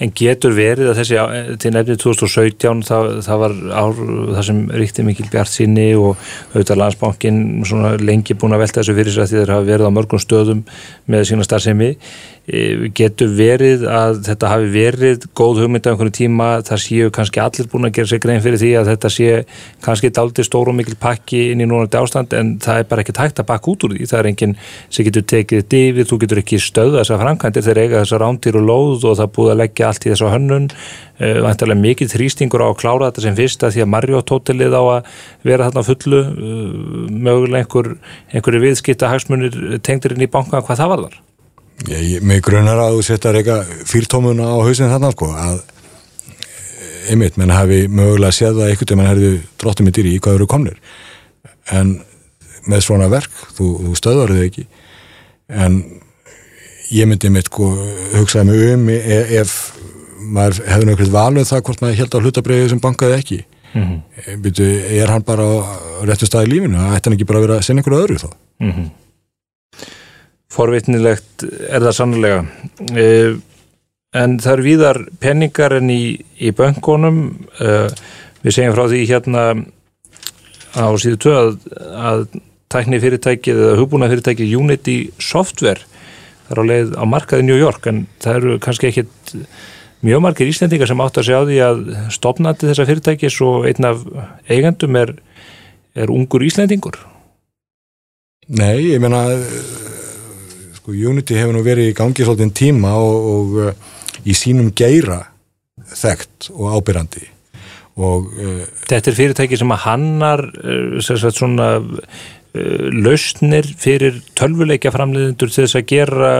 En 0.00 0.08
getur 0.16 0.54
verið 0.56 0.88
að 0.88 0.98
þessi 1.02 1.56
til 1.60 1.70
nefnið 1.74 1.98
2017 2.00 2.78
það, 2.88 3.08
það 3.26 3.40
var 3.42 3.54
ár 3.76 3.98
það 3.98 4.46
sem 4.48 4.62
ríkti 4.80 5.04
mikil 5.04 5.26
bjart 5.32 5.52
sinni 5.52 5.90
og 6.00 6.14
auðvitað 6.54 6.80
landsbankin 6.80 7.42
lengi 8.00 8.36
búin 8.40 8.56
að 8.56 8.64
velta 8.64 8.80
þessu 8.80 8.96
fyrir 8.96 9.12
sér 9.12 9.26
að 9.26 9.34
þeir 9.34 9.52
hafa 9.52 9.68
verið 9.68 9.90
á 9.92 9.96
mörgum 9.98 10.22
stöðum 10.22 10.62
með 11.12 11.26
sína 11.28 11.44
starfsemi 11.44 11.90
getur 12.46 13.32
verið 13.34 13.84
að 13.90 14.20
þetta 14.28 14.50
hafi 14.52 14.68
verið 14.70 15.24
góð 15.34 15.64
hugmynd 15.64 15.86
af 15.86 15.96
einhvern 15.96 16.14
tíma 16.14 16.50
það 16.66 16.82
séu 16.84 17.08
kannski 17.14 17.40
allir 17.42 17.66
búin 17.72 17.88
að 17.88 17.96
gera 17.96 18.10
sig 18.12 18.20
grein 18.22 18.42
fyrir 18.44 18.60
því 18.60 18.70
að 18.78 18.90
þetta 18.92 19.10
sé 19.10 19.30
kannski 19.82 20.12
daldi 20.14 20.44
stór 20.46 20.70
og 20.70 20.76
mikil 20.78 20.94
pakki 21.00 21.40
inn 21.50 21.64
í 21.64 21.66
núnandi 21.66 21.98
ástand 21.98 22.36
en 22.38 22.54
það 22.62 22.84
er 22.84 22.88
bara 22.92 23.02
ekki 23.02 23.16
tækt 23.18 23.42
að 23.42 23.48
bakka 23.50 23.72
út 23.72 23.88
úr 23.88 23.96
því. 23.96 24.06
Það 24.12 24.20
er 24.20 24.30
enginn 24.30 24.54
sem 24.62 25.08
getur 25.08 25.26
tekið 25.34 25.64
þetta 25.64 25.82
yfir 25.88 26.08
þú 26.12 26.20
getur 26.22 26.42
ekki 26.44 26.62
stöða 26.62 27.02
þessar 27.02 27.22
framkvæmdir 27.24 27.66
þeir 27.66 27.82
eiga 27.82 28.04
þessar 28.04 28.24
rándýr 28.24 28.60
og 28.62 28.66
lóð 28.70 29.10
og 29.10 29.18
það 29.18 29.34
búið 29.40 29.52
að 29.56 29.60
leggja 29.64 29.90
allt 29.90 30.06
í 30.06 30.14
þessa 30.14 30.32
hönnun. 30.36 30.70
Uh, 31.16 31.38
vantarlega 31.42 31.80
mikið 31.80 32.12
þrýstingur 32.12 32.62
á 32.62 32.68
að 32.68 32.80
klára 32.82 33.10
þetta 33.10 33.24
sem 33.24 33.38
fyrst 33.38 33.62
að 33.64 33.72
því 33.74 33.86
að 33.86 33.92
Marriott 33.94 34.32
hótelið 34.34 34.76
á 34.76 34.82
að 34.84 35.12
vera 35.48 35.70
þarna 35.70 35.86
fullu. 35.90 36.24
Uh, 36.30 37.06
mögulega 37.10 37.64
einhver, 37.64 37.94
einhverju 38.30 38.66
viðskipta 38.68 39.10
hagsmunir 39.10 39.80
tengdir 39.80 40.14
inn 40.14 40.28
í 40.28 40.30
banka 40.30 40.60
hvað 40.60 40.84
það 40.84 40.92
var 40.92 41.08
þar 41.08 41.22
mig 42.24 42.42
grunar 42.44 42.80
að 42.80 42.96
þú 42.96 43.06
setja 43.06 43.32
reyka 43.34 43.60
fyrrtómuna 43.88 44.48
á 44.48 44.56
hausinn 44.64 44.90
þarna 44.90 45.12
sko 45.12 45.28
að 45.36 45.58
eh, 45.60 47.12
einmitt, 47.12 47.36
menn 47.36 47.52
hafi 47.54 47.84
mögulega 47.88 48.34
séð 48.34 48.60
það 48.60 48.70
einhvern 48.70 49.02
veginn 49.02 49.10
hefðu 49.10 49.32
drottum 49.60 49.90
í 49.90 49.94
dýri 49.94 50.14
í 50.16 50.22
hvað 50.22 50.38
eru 50.40 50.48
komnir 50.50 50.80
en 51.74 51.98
með 52.66 52.82
svona 52.82 53.10
verk, 53.12 53.30
þú, 53.54 53.68
þú 53.84 53.94
stöðar 53.98 54.34
þau 54.34 54.42
ekki 54.46 54.66
en 55.48 55.80
ég 56.90 57.08
myndi 57.08 57.30
mitt 57.34 57.50
sko 57.50 57.70
hugsaði 58.14 58.46
mig 58.50 58.72
um 58.74 58.88
e- 58.90 59.40
ef 59.40 59.54
maður 60.26 60.62
hefði 60.66 60.88
nákvæmt 60.88 61.14
valið 61.14 61.48
það 61.50 61.64
hvort 61.68 61.82
maður 61.82 62.00
held 62.00 62.16
á 62.16 62.22
hlutabriðið 62.24 62.70
sem 62.72 62.82
bankaði 62.82 63.18
ekki 63.20 63.40
mm. 63.42 63.82
-hmm. 63.82 64.40
Byrju, 64.42 64.68
er 65.00 65.12
hann 65.12 65.26
bara 65.26 65.44
á 65.46 65.54
réttu 66.08 66.26
staði 66.26 66.50
í 66.50 66.52
lífinu, 66.54 66.78
ætti 66.96 67.08
hann 67.08 67.18
ekki 67.18 67.28
bara 67.28 67.38
að 67.38 67.46
vera 67.46 67.58
að 67.60 67.66
sinna 67.66 67.82
einhverju 67.82 68.02
öðru 68.02 68.18
þá 68.24 68.28
mm 68.32 68.72
-hmm. 68.72 68.88
Forvitnilegt 70.52 71.44
er 71.46 71.82
það 71.82 71.96
sannlega 71.98 72.42
uh, 72.42 73.38
en 74.16 74.36
það 74.40 74.52
eru 74.52 74.66
víðar 74.66 75.00
penningar 75.22 75.76
en 75.80 75.90
í, 75.92 76.16
í 76.38 76.52
böngunum 76.56 77.22
uh, 77.60 77.88
við 78.44 78.58
segjum 78.58 78.76
frá 78.76 78.86
því 78.92 79.02
hérna 79.10 79.46
á 80.76 80.86
síðu 81.00 81.20
2 81.26 81.36
að, 81.36 81.52
að 81.96 82.26
tækni 82.72 83.00
fyrirtækið 83.02 83.62
eða 83.62 83.78
hugbúna 83.80 84.10
fyrirtækið 84.12 84.56
Unity 84.58 84.96
Software 85.22 85.82
það 86.46 86.52
er 86.54 86.62
á 86.62 86.64
leið 86.70 86.92
á 86.98 87.04
markaði 87.08 87.46
New 87.46 87.58
York 87.58 87.88
en 87.90 88.04
það 88.22 88.40
eru 88.40 88.58
kannski 88.62 88.90
ekkit 88.90 89.34
mjög 90.06 90.22
margir 90.22 90.50
íslendingar 90.50 90.90
sem 90.90 91.02
átt 91.02 91.18
að 91.20 91.28
segja 91.28 91.42
á 91.42 91.48
því 91.48 91.58
að 91.66 91.82
stopnandi 92.14 92.70
þessa 92.70 92.86
fyrirtækis 92.88 93.38
og 93.46 93.66
einn 93.70 93.88
af 93.88 94.04
eigendum 94.52 94.98
er, 95.00 95.14
er 95.96 96.12
ungur 96.12 96.44
íslendingur. 96.46 96.98
Nei, 98.46 98.92
ég 98.92 99.02
meina 99.02 99.24
sko 100.86 100.94
Unity 100.94 101.34
hefur 101.34 101.56
nú 101.56 101.64
verið 101.66 101.90
í 101.90 101.94
gangi 101.98 102.22
svolítið 102.22 102.52
tíma 102.54 102.92
og, 102.94 103.16
og 103.32 103.56
uh, 103.58 103.72
í 104.22 104.34
sínum 104.38 104.68
geira 104.78 105.18
þekkt 105.90 106.52
og 106.54 106.76
ábyrrandi 106.78 107.24
og 107.98 108.28
uh, 108.38 108.60
Þetta 108.86 109.10
er 109.10 109.16
fyrirtæki 109.18 109.58
sem 109.58 109.74
að 109.74 109.82
hannar 109.88 110.44
uh, 110.46 111.00
svona 111.34 111.68
uh, 111.82 112.86
lausnir 112.94 113.66
fyrir 113.82 114.20
tölvuleikja 114.38 114.94
framleiðendur 114.94 115.50
til 115.50 115.64
þess 115.66 115.80
að 115.80 115.88
gera 115.90 116.30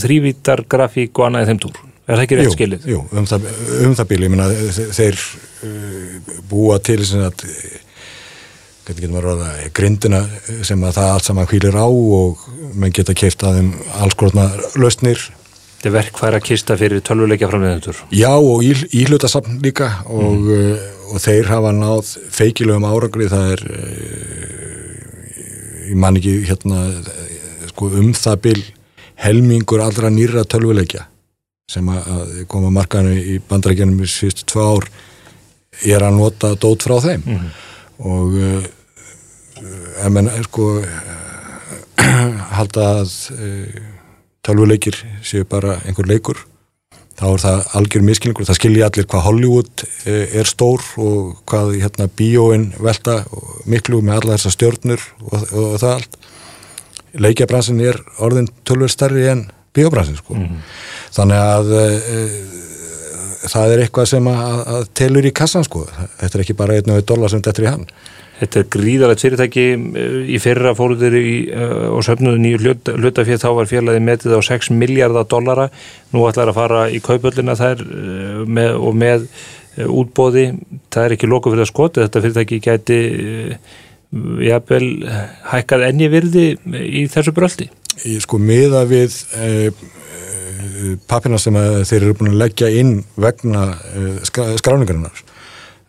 þrývítar 0.00 0.64
grafík 0.72 1.20
og 1.20 1.28
annað 1.28 1.52
þeim 1.52 1.60
túr. 1.66 1.82
Er 2.06 2.16
það 2.16 2.24
ekki 2.24 2.38
rétt 2.38 2.54
skilið? 2.54 2.84
Jú, 2.88 3.02
um 3.12 3.26
það, 3.28 3.48
um 3.82 3.94
það 3.98 4.08
bíl, 4.12 4.22
ég 4.24 4.32
þe- 4.78 4.88
þeir 4.96 5.22
búa 6.48 6.78
til 6.86 7.00
maður 9.10 9.32
að 9.32 9.64
grindina 9.74 10.20
sem 10.66 10.82
að 10.86 10.98
það 11.00 11.08
allt 11.10 11.26
saman 11.26 11.48
hvílir 11.50 11.74
á 11.74 11.86
og 11.90 12.44
menn 12.74 12.94
geta 12.94 13.14
keift 13.16 13.44
að 13.46 13.60
þeim 13.60 13.72
alls 14.02 14.16
grotna 14.18 14.46
lausnir. 14.78 15.20
Þetta 15.76 15.90
er 15.90 15.94
verkfæra 15.94 16.40
kista 16.42 16.76
fyrir 16.80 17.02
tölvuleikja 17.04 17.50
framleiðendur. 17.50 17.98
Já 18.16 18.32
og 18.32 18.64
í, 18.64 18.72
íhlutasafn 19.02 19.60
líka 19.64 19.90
og, 20.08 20.48
uh, 20.50 20.86
og 21.12 21.20
þeir 21.22 21.50
hafa 21.50 21.72
náð 21.76 22.14
feikilegum 22.34 22.86
árangri. 22.88 23.28
Það 23.32 23.52
er 23.54 23.66
uh, 23.70 23.76
ég 25.90 25.98
man 26.00 26.18
ekki 26.18 26.38
hérna 26.48 26.86
uh, 26.88 27.68
sko, 27.72 27.90
um 28.00 28.14
það 28.16 28.40
bil 28.48 28.62
helmingur 29.26 29.84
allra 29.84 30.10
nýra 30.12 30.44
tölvuleikja 30.48 31.06
sem 31.70 31.86
að, 31.90 32.08
að 32.46 32.66
markaðinu 32.70 33.14
í 33.18 33.36
bandarækjanum 33.48 34.02
í 34.04 34.08
síðustu 34.10 34.44
tvö 34.52 34.66
ár 34.76 34.84
er 35.84 36.04
að 36.06 36.18
nota 36.20 36.52
dót 36.62 36.84
frá 36.86 36.96
þeim. 37.04 37.24
Og 38.06 38.36
uh, 38.38 38.66
ef 40.02 40.12
menn 40.12 40.30
sko 40.46 40.80
halda 42.58 42.90
að 43.00 43.14
uh, 43.36 43.80
tölvuleikir 44.46 44.98
séu 45.26 45.46
bara 45.48 45.80
einhver 45.86 46.08
leikur. 46.08 46.42
Þá 47.16 47.26
er 47.30 47.40
það 47.40 47.60
algjör 47.78 48.02
miskilningur, 48.04 48.44
það 48.44 48.58
skilji 48.58 48.82
allir 48.84 49.06
hvað 49.08 49.22
Hollywood 49.24 49.84
eh, 50.04 50.34
er 50.36 50.48
stór 50.50 50.82
og 51.00 51.38
hvað 51.48 51.70
hérna 51.80 52.10
bíóin 52.12 52.66
velta 52.76 53.22
miklu 53.64 54.02
með 54.04 54.18
alla 54.18 54.36
þessar 54.36 54.52
stjörnur 54.52 55.06
og, 55.22 55.36
og, 55.38 55.62
og 55.62 55.78
það 55.80 55.94
allt. 55.94 56.18
Leikjabransin 57.24 57.80
er 57.80 57.96
orðin 58.20 58.50
tölver 58.68 58.92
stærri 58.92 59.24
en 59.32 59.46
bíóbransin 59.72 60.20
sko. 60.20 60.36
Þannig 61.16 61.40
að 61.40 61.72
e, 61.80 61.86
það 63.46 63.72
er 63.72 63.84
eitthvað 63.86 64.10
sem 64.12 64.28
að, 64.34 64.60
að 64.74 64.86
telur 65.00 65.28
í 65.28 65.32
kassan 65.40 65.64
sko, 65.64 65.86
þetta 66.20 66.32
er 66.32 66.44
ekki 66.44 66.58
bara 66.58 66.76
einn 66.76 66.92
og 66.92 67.00
einn 67.00 67.08
dólar 67.08 67.32
sem 67.32 67.40
þetta 67.40 67.62
er 67.62 67.68
í 67.68 67.72
hann 67.72 67.88
Þetta 68.36 68.60
er 68.60 68.68
gríðalegt 68.74 69.22
fyrirtæki. 69.24 69.64
Eh, 69.96 70.16
í 70.36 70.40
fyrra 70.42 70.74
fóruður 70.76 71.16
uh, 71.16 71.94
og 71.96 72.04
söfnuðu 72.04 72.40
nýju 72.42 72.62
hlut, 72.62 72.90
hlutafér 73.00 73.40
þá 73.40 73.48
var 73.56 73.70
félagið 73.70 74.04
metið 74.04 74.36
á 74.36 74.40
6 74.44 74.72
miljardar 74.76 75.28
dollara. 75.30 75.68
Nú 76.12 76.26
ætlar 76.28 76.52
að 76.52 76.58
fara 76.58 76.82
í 76.92 77.00
kaupöllina 77.04 77.56
þær 77.56 77.84
uh, 77.86 78.42
með, 78.44 78.76
og 78.76 78.98
með 79.00 79.26
uh, 79.26 79.88
útbóði, 80.02 80.46
það 80.92 81.08
er 81.08 81.16
ekki 81.16 81.30
loku 81.32 81.52
fyrir 81.54 81.64
að 81.64 81.72
skoti 81.72 82.04
þetta 82.04 82.24
fyrirtæki 82.26 82.62
gæti 82.64 83.00
jafnvel 84.46 84.86
hækkað 85.50 85.82
enni 85.88 86.06
virði 86.08 86.44
í 86.70 87.02
þessu 87.10 87.32
bröldi 87.36 87.66
Í 88.06 88.14
sko 88.22 88.38
miða 88.38 88.84
við 88.88 89.16
pappina 91.10 91.40
sem 91.42 91.58
þeir 91.58 91.98
eru 91.98 92.14
búin 92.16 92.30
að 92.30 92.38
leggja 92.44 92.70
inn 92.78 93.00
vegna 93.18 93.66
skráningarinnar 94.30 95.24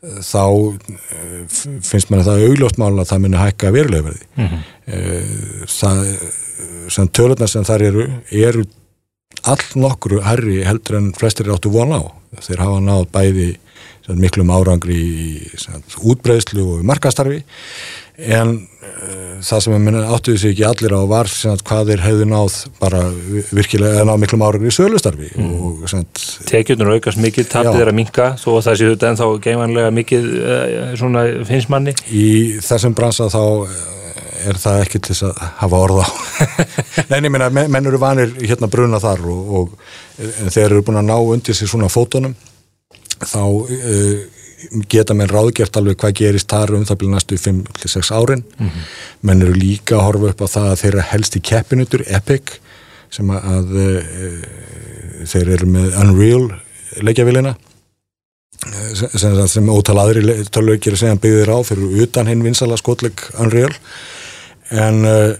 þá 0.01 0.43
eh, 0.45 1.59
finnst 1.81 2.11
mér 2.11 2.21
að 2.21 2.27
það 2.29 2.41
er 2.41 2.51
augljóst 2.51 2.81
mál 2.81 2.93
að 2.93 3.07
það 3.11 3.23
muni 3.23 3.41
hækka 3.41 3.71
verulega 3.73 4.09
verði 4.09 4.27
mm 4.35 4.47
-hmm. 4.47 4.65
það 5.73 6.03
sem 6.93 7.07
tölurnar 7.07 7.49
sem 7.49 7.65
þar 7.67 7.81
eru 7.89 8.05
eru 8.31 8.65
all 9.43 9.65
nokkru 9.75 10.21
herri 10.25 10.63
heldur 10.65 10.99
en 10.99 11.13
flestir 11.17 11.49
áttu 11.51 11.71
von 11.73 11.91
á 11.93 12.01
þeir 12.41 12.61
hafa 12.63 12.79
náð 12.83 13.07
bæði 13.11 13.49
miklum 14.15 14.51
árangri 14.55 14.97
í 14.97 15.29
útbreðslu 16.07 16.63
og 16.77 16.83
markastarfi 16.87 17.41
en 18.17 18.53
uh, 18.57 19.41
það 19.45 19.63
sem 19.65 19.89
að 19.91 19.97
áttuðu 20.15 20.39
sig 20.41 20.53
ekki 20.55 20.63
allir 20.65 20.95
á 20.97 21.01
var 21.09 21.29
sagt, 21.29 21.65
hvað 21.67 21.91
þeir 21.91 22.03
hefðu 22.05 22.29
náð 22.31 22.55
bara 22.79 23.01
virkilega 23.51 24.05
náð 24.07 24.23
miklum 24.23 24.45
árangri 24.47 24.71
í 24.71 24.77
sölustarfi 24.77 25.29
mm. 25.35 25.51
og 25.67 25.83
tekjurnar 26.49 26.95
aukast 26.95 27.21
mikið, 27.21 27.49
tapir 27.51 27.77
þeirra 27.77 27.93
minka 27.97 28.31
þó 28.41 28.49
að 28.55 28.63
það 28.69 28.79
séu 28.81 28.95
þetta 28.95 29.11
en 29.11 29.21
þá 29.21 29.27
geimanlega 29.45 29.93
mikið 29.99 30.31
uh, 30.39 30.81
svona 30.97 31.27
finnst 31.51 31.71
manni. 31.73 31.93
Í 32.09 32.25
þessum 32.65 32.97
bransa 32.97 33.29
þá 33.33 33.43
er 34.47 34.59
það 34.61 34.81
ekki 34.83 35.01
til 35.03 35.15
að 35.27 35.39
hafa 35.61 35.79
orð 35.85 36.03
á. 36.03 36.07
En 37.17 37.25
ég 37.25 37.31
meina, 37.31 37.47
menn 37.53 37.89
eru 37.89 37.99
vanir 38.01 38.33
hérna 38.41 38.69
bruna 38.71 38.99
þar 39.01 39.23
og, 39.31 39.53
og 39.59 40.51
þeir 40.53 40.71
eru 40.71 40.83
búin 40.85 41.01
að 41.01 41.09
ná 41.09 41.17
undir 41.17 41.57
sig 41.57 41.69
svona 41.69 41.89
fótunum 41.91 42.35
þá 43.23 43.43
uh, 43.43 44.15
geta 44.89 45.13
menn 45.13 45.29
ráðgert 45.29 45.77
alveg 45.77 45.99
hvað 46.01 46.15
gerist 46.21 46.49
þar 46.49 46.75
um 46.77 46.85
það 46.87 46.99
byrja 47.01 47.13
næstu 47.15 47.37
5-6 47.41 48.11
árin 48.15 48.43
mm 48.43 48.67
-hmm. 48.69 48.87
menn 49.21 49.41
eru 49.45 49.53
líka 49.53 49.95
að 49.97 50.05
horfa 50.07 50.31
upp 50.31 50.41
á 50.41 50.47
það 50.55 50.71
að 50.71 50.81
þeirra 50.81 51.09
helst 51.11 51.37
í 51.37 51.41
keppinutur, 51.41 52.03
Epic 52.07 52.59
sem 53.09 53.29
að 53.29 53.75
uh, 53.77 54.01
þeir 55.25 55.49
eru 55.55 55.67
með 55.67 55.95
Unreal 56.01 56.45
leikjavílina 57.01 57.55
sem, 58.93 59.47
sem 59.47 59.69
ótal 59.69 59.99
aðri 60.01 60.43
tölvökir 60.49 60.97
sem 60.97 61.19
byggðir 61.21 61.53
á 61.53 61.57
fyrir 61.63 62.03
utan 62.03 62.27
hinn 62.27 62.43
vinsala 62.43 62.77
skotleik 62.77 63.21
Unreal 63.39 63.73
en 64.71 65.05
uh, 65.05 65.33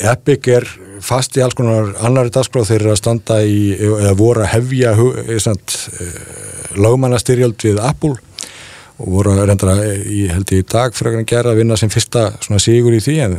Epic 0.00 0.48
er 0.48 0.66
fast 1.04 1.36
í 1.38 1.42
alls 1.44 1.56
konar 1.58 1.92
annari 2.04 2.32
dagskráð 2.34 2.70
þeir 2.70 2.80
eru 2.80 2.94
að 2.94 3.00
standa 3.00 3.42
í 3.44 3.60
eða 3.76 4.14
voru 4.18 4.44
að 4.44 4.52
hefja 4.54 4.94
lögmannastyrjöld 6.78 7.62
við 7.64 7.78
Apple 7.82 8.16
og 8.98 9.12
voru 9.14 9.36
að 9.36 9.46
reynda 9.50 9.76
í, 10.02 10.26
held 10.32 10.50
ég 10.52 10.64
í 10.64 10.66
dag 10.66 10.96
frekar 10.96 11.22
en 11.22 11.28
gera 11.28 11.52
að 11.52 11.62
vinna 11.62 11.78
sem 11.78 11.92
fyrsta 11.92 12.32
svona 12.42 12.62
sigur 12.62 12.96
í 12.96 13.02
því 13.02 13.16
en 13.26 13.38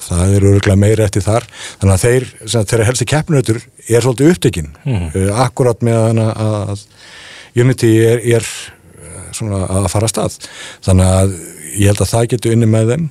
það 0.00 0.34
eru 0.36 0.52
örgulega 0.56 0.80
meira 0.80 1.06
eftir 1.06 1.24
þar. 1.24 1.46
Þannig 1.80 1.94
að 1.94 2.04
þeir, 2.04 2.28
þeirra 2.72 2.88
helsti 2.88 3.06
keppnötur 3.08 3.60
er 3.60 4.04
svolítið 4.04 4.34
upptekinn. 4.34 4.70
Mm. 4.84 5.08
akkurat 5.44 5.86
með 5.86 6.20
að, 6.24 6.30
að 6.46 6.84
Unity 7.60 7.90
er, 8.06 8.22
er 8.38 8.46
svona 9.36 9.64
að 9.66 9.90
fara 9.92 10.08
að 10.08 10.14
stað. 10.14 10.38
Þannig 10.86 11.16
að 11.20 11.34
ég 11.76 11.90
held 11.90 12.04
að 12.04 12.12
það 12.14 12.30
getur 12.34 12.56
unni 12.56 12.70
með 12.70 12.94
þeim 12.94 13.10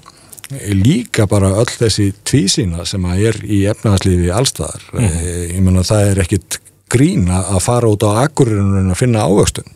líka 0.74 1.28
bara 1.30 1.52
öll 1.62 1.70
þessi 1.70 2.10
tvísýna 2.26 2.86
sem 2.90 3.06
að 3.06 3.24
er 3.30 3.40
í 3.46 3.62
efnaðarslífi 3.70 4.32
allstaðar 4.34 4.86
mm. 4.96 5.18
ég 5.54 5.64
menna 5.66 5.86
það 5.86 6.12
er 6.12 6.22
ekkit 6.26 6.60
grína 6.90 7.44
að 7.54 7.64
fara 7.68 7.90
út 7.92 8.06
á 8.06 8.26
akkurinn 8.26 8.90
að 8.90 8.98
finna 8.98 9.28
ávöxtun. 9.30 9.68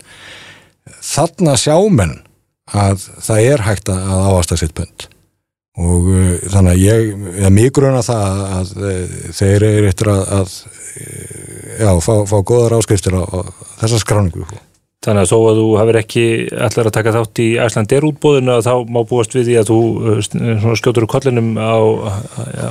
Þarna 1.03 1.53
sjámenn 1.61 2.15
að 2.73 3.03
það 3.21 3.49
er 3.51 3.65
hægt 3.67 3.91
að 3.91 4.23
ávasta 4.31 4.57
sitt 4.57 4.73
pönd 4.77 5.07
og 5.73 6.09
uh, 6.13 6.33
þannig 6.53 6.75
að 6.75 6.81
ég 6.83 7.07
eða 7.39 7.49
mig 7.53 7.71
gruna 7.73 8.03
það 8.05 8.41
að 8.57 8.73
uh, 8.77 9.15
þeir 9.33 9.65
eru 9.69 9.87
eftir 9.89 10.11
að, 10.13 10.21
að 10.37 10.51
já, 11.79 11.89
fá, 12.05 12.13
fá 12.29 12.35
góðar 12.45 12.77
áskriftir 12.77 13.17
á, 13.17 13.23
á 13.25 13.39
þessa 13.81 14.01
skráningu 14.03 14.45
Þannig 15.03 15.25
að 15.25 15.31
þó 15.33 15.37
að 15.49 15.57
þú 15.59 15.67
hefur 15.81 15.99
ekki 15.99 16.25
allar 16.63 16.87
að 16.87 16.95
taka 16.95 17.13
þátt 17.17 17.39
í 17.43 17.47
Æslandir 17.59 18.05
útbóðinu 18.07 18.53
að 18.53 18.67
þá 18.69 18.75
má 18.95 18.99
búast 19.09 19.33
við 19.35 19.49
því 19.49 19.57
að 19.59 19.71
þú 19.71 20.75
skjótur 20.79 21.03
úr 21.03 21.11
kollinum 21.11 21.49
á, 21.59 21.75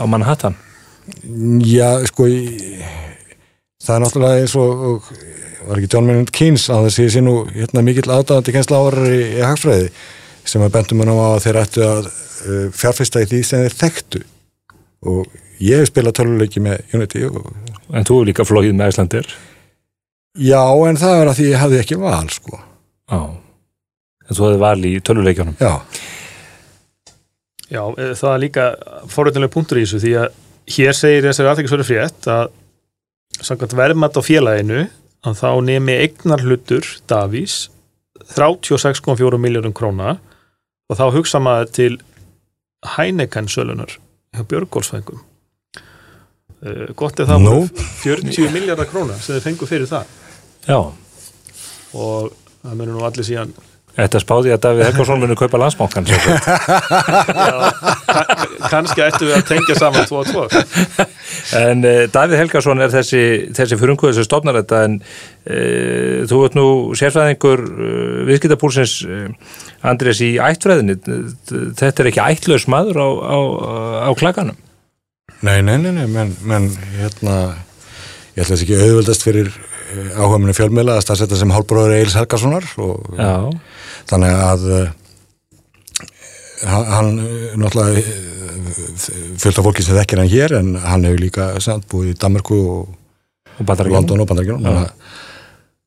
á 0.01 0.05
Manhattan? 0.09 0.57
Já, 1.67 2.01
sko 2.09 2.29
það 3.83 3.95
er 3.95 4.03
náttúrulega 4.05 4.41
eins 4.41 4.57
og, 4.57 5.13
var 5.67 5.81
ekki 5.83 5.93
John 5.93 6.09
Maynard 6.09 6.33
Keynes 6.35 6.67
að 6.73 6.87
það 6.87 6.97
sé 6.97 7.09
sér 7.13 7.27
nú 7.27 7.37
hérna, 7.53 7.85
mikill 7.85 8.09
aðdáðandi 8.09 8.57
kensla 8.57 8.81
árar 8.81 9.13
í, 9.13 9.23
í 9.37 9.45
hagfræði 9.45 9.93
sem 10.49 10.65
að 10.65 10.75
bendum 10.79 11.03
hann 11.03 11.13
á 11.13 11.17
að 11.27 11.41
þeir 11.45 11.61
ættu 11.61 11.87
að 11.87 12.09
uh, 12.09 12.67
fjárfesta 12.75 13.23
í 13.23 13.29
því 13.31 13.43
sem 13.47 13.67
þeir 13.67 13.79
þekktu. 13.83 14.23
Og 15.13 15.37
ég 15.63 15.83
hef 15.83 15.93
spilað 15.93 16.17
töluleiki 16.19 16.63
með 16.65 16.97
Unity 16.97 17.27
og... 17.29 17.53
En 17.93 18.07
þú 18.09 18.23
hefur 18.23 18.29
líka 18.31 18.47
flóið 18.49 18.73
með 18.79 18.95
Íslandir 18.95 19.35
Já, 20.41 20.63
en 20.89 20.97
það 20.97 21.19
er 21.21 21.29
að 21.29 21.37
því 21.39 21.47
ég 21.51 21.61
hafði 21.61 21.79
ekki 21.83 21.99
val 22.01 22.29
sko. 22.33 22.59
Já, 23.13 23.19
en 24.29 24.37
þú 24.39 24.47
hefði 24.47 24.61
val 24.63 24.87
í 24.89 24.93
töluleikjónum 25.05 25.59
Já. 25.61 25.75
Já, 27.73 27.83
það 28.17 28.31
er 28.31 28.41
líka 28.41 28.65
fórhættilega 29.13 29.53
punktur 29.53 29.81
í 29.81 29.85
þessu 29.85 30.01
því 30.03 30.13
að 30.23 30.39
hér 30.73 30.97
segir 30.97 31.27
þessari 31.29 31.51
aðtækisverðu 31.53 31.87
frétt 31.89 32.29
að 32.33 32.51
samkvæmt 33.43 33.77
verðmat 33.77 34.17
á 34.17 34.21
félaginu 34.25 34.81
að 35.29 35.37
þá 35.41 35.49
nemi 35.69 35.97
eignar 36.05 36.45
hlutur 36.45 36.89
Davís 37.09 37.59
36,4 38.33 39.41
miljónum 39.41 39.75
króna 39.77 40.17
og 40.89 40.99
þá 40.99 41.05
hugsa 41.17 41.41
maður 41.43 41.73
til 41.77 41.93
Heineken 42.97 43.49
sölunar 43.53 43.93
hjá 44.33 44.43
Björgólfsfængum. 44.49 45.21
Uh, 46.63 46.89
gott 46.99 47.21
er 47.21 47.29
það 47.29 47.45
Nú? 47.45 47.55
voru 47.67 47.87
40 48.03 48.53
miljardar 48.55 48.89
króna 48.91 49.17
sem 49.19 49.37
þið 49.37 49.47
fengu 49.49 49.69
fyrir 49.69 49.89
það 49.91 50.11
Já, 50.69 50.79
og 51.93 52.33
það 52.63 52.79
munir 52.79 52.95
nú 52.95 53.05
allir 53.07 53.27
síðan 53.27 53.55
þetta 53.93 54.21
spáði 54.23 54.53
að 54.55 54.61
Davíð 54.65 54.87
Helgarsson 54.89 55.21
muni 55.21 55.35
kaupa 55.37 55.59
sagt. 55.69 55.83
kannski 58.73 59.03
ættu 59.05 59.27
við 59.27 59.35
að 59.37 59.43
tengja 59.51 59.77
saman 59.77 60.07
2 60.09 60.21
og 60.23 60.31
2 60.33 61.09
En 61.59 61.85
uh, 61.85 62.05
Davíð 62.13 62.41
Helgarsson 62.41 62.81
er 62.85 62.93
þessi, 62.93 63.23
þessi 63.57 63.77
frumkvöðu 63.81 64.17
sem 64.17 64.27
stofnar 64.27 64.57
þetta 64.63 64.83
en 64.87 64.99
uh, 65.03 66.23
þú 66.31 66.41
ert 66.47 66.57
nú 66.57 66.67
sérfræðingur 66.99 67.65
uh, 67.69 68.23
viðskiptapúlsins 68.31 68.95
uh, 69.05 69.27
Andrés 69.93 70.23
í 70.25 70.37
ættfræðinni. 70.41 70.97
Þetta 71.77 72.05
er 72.05 72.13
ekki 72.13 72.25
ættlaus 72.25 72.69
maður 72.71 73.03
á, 73.03 73.09
á, 73.29 73.39
á 74.09 74.11
klaganum 74.17 74.57
Nei, 75.43 75.59
nei, 75.67 75.75
nei, 75.83 75.91
nei, 75.91 76.07
menn, 76.07 76.33
menn 76.47 76.69
hérna, 76.95 77.37
ég 78.37 78.45
ætla 78.45 78.55
þess 78.55 78.63
ekki 78.63 78.79
auðvöldast 78.79 79.25
fyrir 79.27 79.51
áhugaminu 80.17 80.55
fjölmiðla 80.57 80.99
að 80.99 81.05
staðsetja 81.07 81.41
sem 81.43 81.55
hálfbróður 81.55 81.97
Eils 81.99 82.17
Helgasonar 82.19 82.67
og 82.83 83.19
Já, 83.19 83.35
þannig 84.11 84.43
að 84.49 84.67
uh, 84.71 84.89
hann 86.69 87.13
uh, 87.19 87.55
náttúrulega 87.61 88.03
af 89.53 89.65
fólki 89.67 89.85
sem 89.85 89.99
þekkir 89.99 90.23
hann 90.23 90.33
hér 90.33 90.57
en 90.61 90.75
hann 90.81 91.07
hefur 91.09 91.23
líka 91.23 91.53
samt 91.65 91.89
búið 91.91 92.15
í 92.15 92.19
Danmarku 92.19 92.59
og 92.73 92.99
og 93.61 93.87
London 93.87 94.21
og 94.21 94.29
Bandaríkjum 94.29 94.67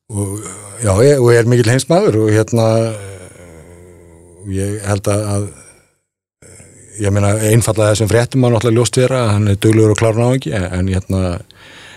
og 0.08 0.40
og 0.86 1.32
ég 1.32 1.40
er 1.40 1.48
mikill 1.48 1.72
heimsmaður 1.72 2.20
og 2.22 2.32
hérna 2.34 2.66
ég 4.52 4.76
held 4.86 5.08
að, 5.10 5.48
ég 7.02 7.14
meina 7.14 7.32
einfallega 7.48 7.94
þessum 7.94 8.10
fréttum 8.10 8.46
að 8.46 8.54
náttúrulega 8.54 8.78
ljóst 8.78 9.00
vera 9.00 9.22
hann 9.32 9.48
er 9.50 9.58
duglegur 9.58 9.96
og 9.96 10.00
klárn 10.00 10.22
á 10.22 10.28
ekki 10.36 10.52
en, 10.54 10.68
en 10.78 10.92
hérna 10.92 11.22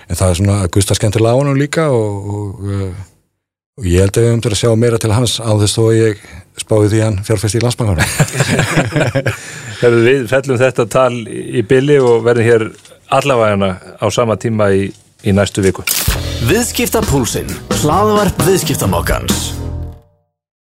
en 0.10 0.20
það 0.20 0.34
er 0.34 0.40
svona 0.42 0.58
að 0.64 0.74
Gustaf 0.76 1.00
skemmtilega 1.00 1.38
á 1.38 1.40
hann 1.40 1.60
líka 1.60 1.88
og, 1.94 2.30
og, 2.34 2.64
uh, 2.66 3.02
og 3.80 3.88
ég 3.88 4.04
held 4.04 4.18
að 4.18 4.26
við 4.26 4.32
höfum 4.32 4.44
til 4.46 4.54
að 4.54 4.62
sjá 4.62 4.72
meira 4.76 5.02
til 5.02 5.14
hans 5.16 5.38
á 5.40 5.52
þess 5.62 5.78
þó 5.78 5.84
að 5.86 6.00
ég 6.00 6.24
spáði 6.60 6.92
því 6.94 7.04
hann 7.06 7.20
fjárfæst 7.28 7.60
í 7.60 7.64
landsbankanum 7.64 8.04
Hefur 9.80 10.02
við 10.04 10.26
fellum 10.28 10.60
þetta 10.60 10.88
tal 10.92 11.14
í 11.30 11.64
billi 11.68 12.00
og 12.04 12.26
verðum 12.26 12.50
hér 12.50 12.68
allavegana 13.20 13.76
á 13.96 14.06
sama 14.12 14.36
tíma 14.42 14.72
í, 14.76 14.90
í 15.24 15.36
næstu 15.36 15.64
viku 15.66 15.86
Viðskiptapúlsinn, 16.50 17.50
hlaðvarp 17.82 18.46
viðskiptamokkans. 18.48 19.59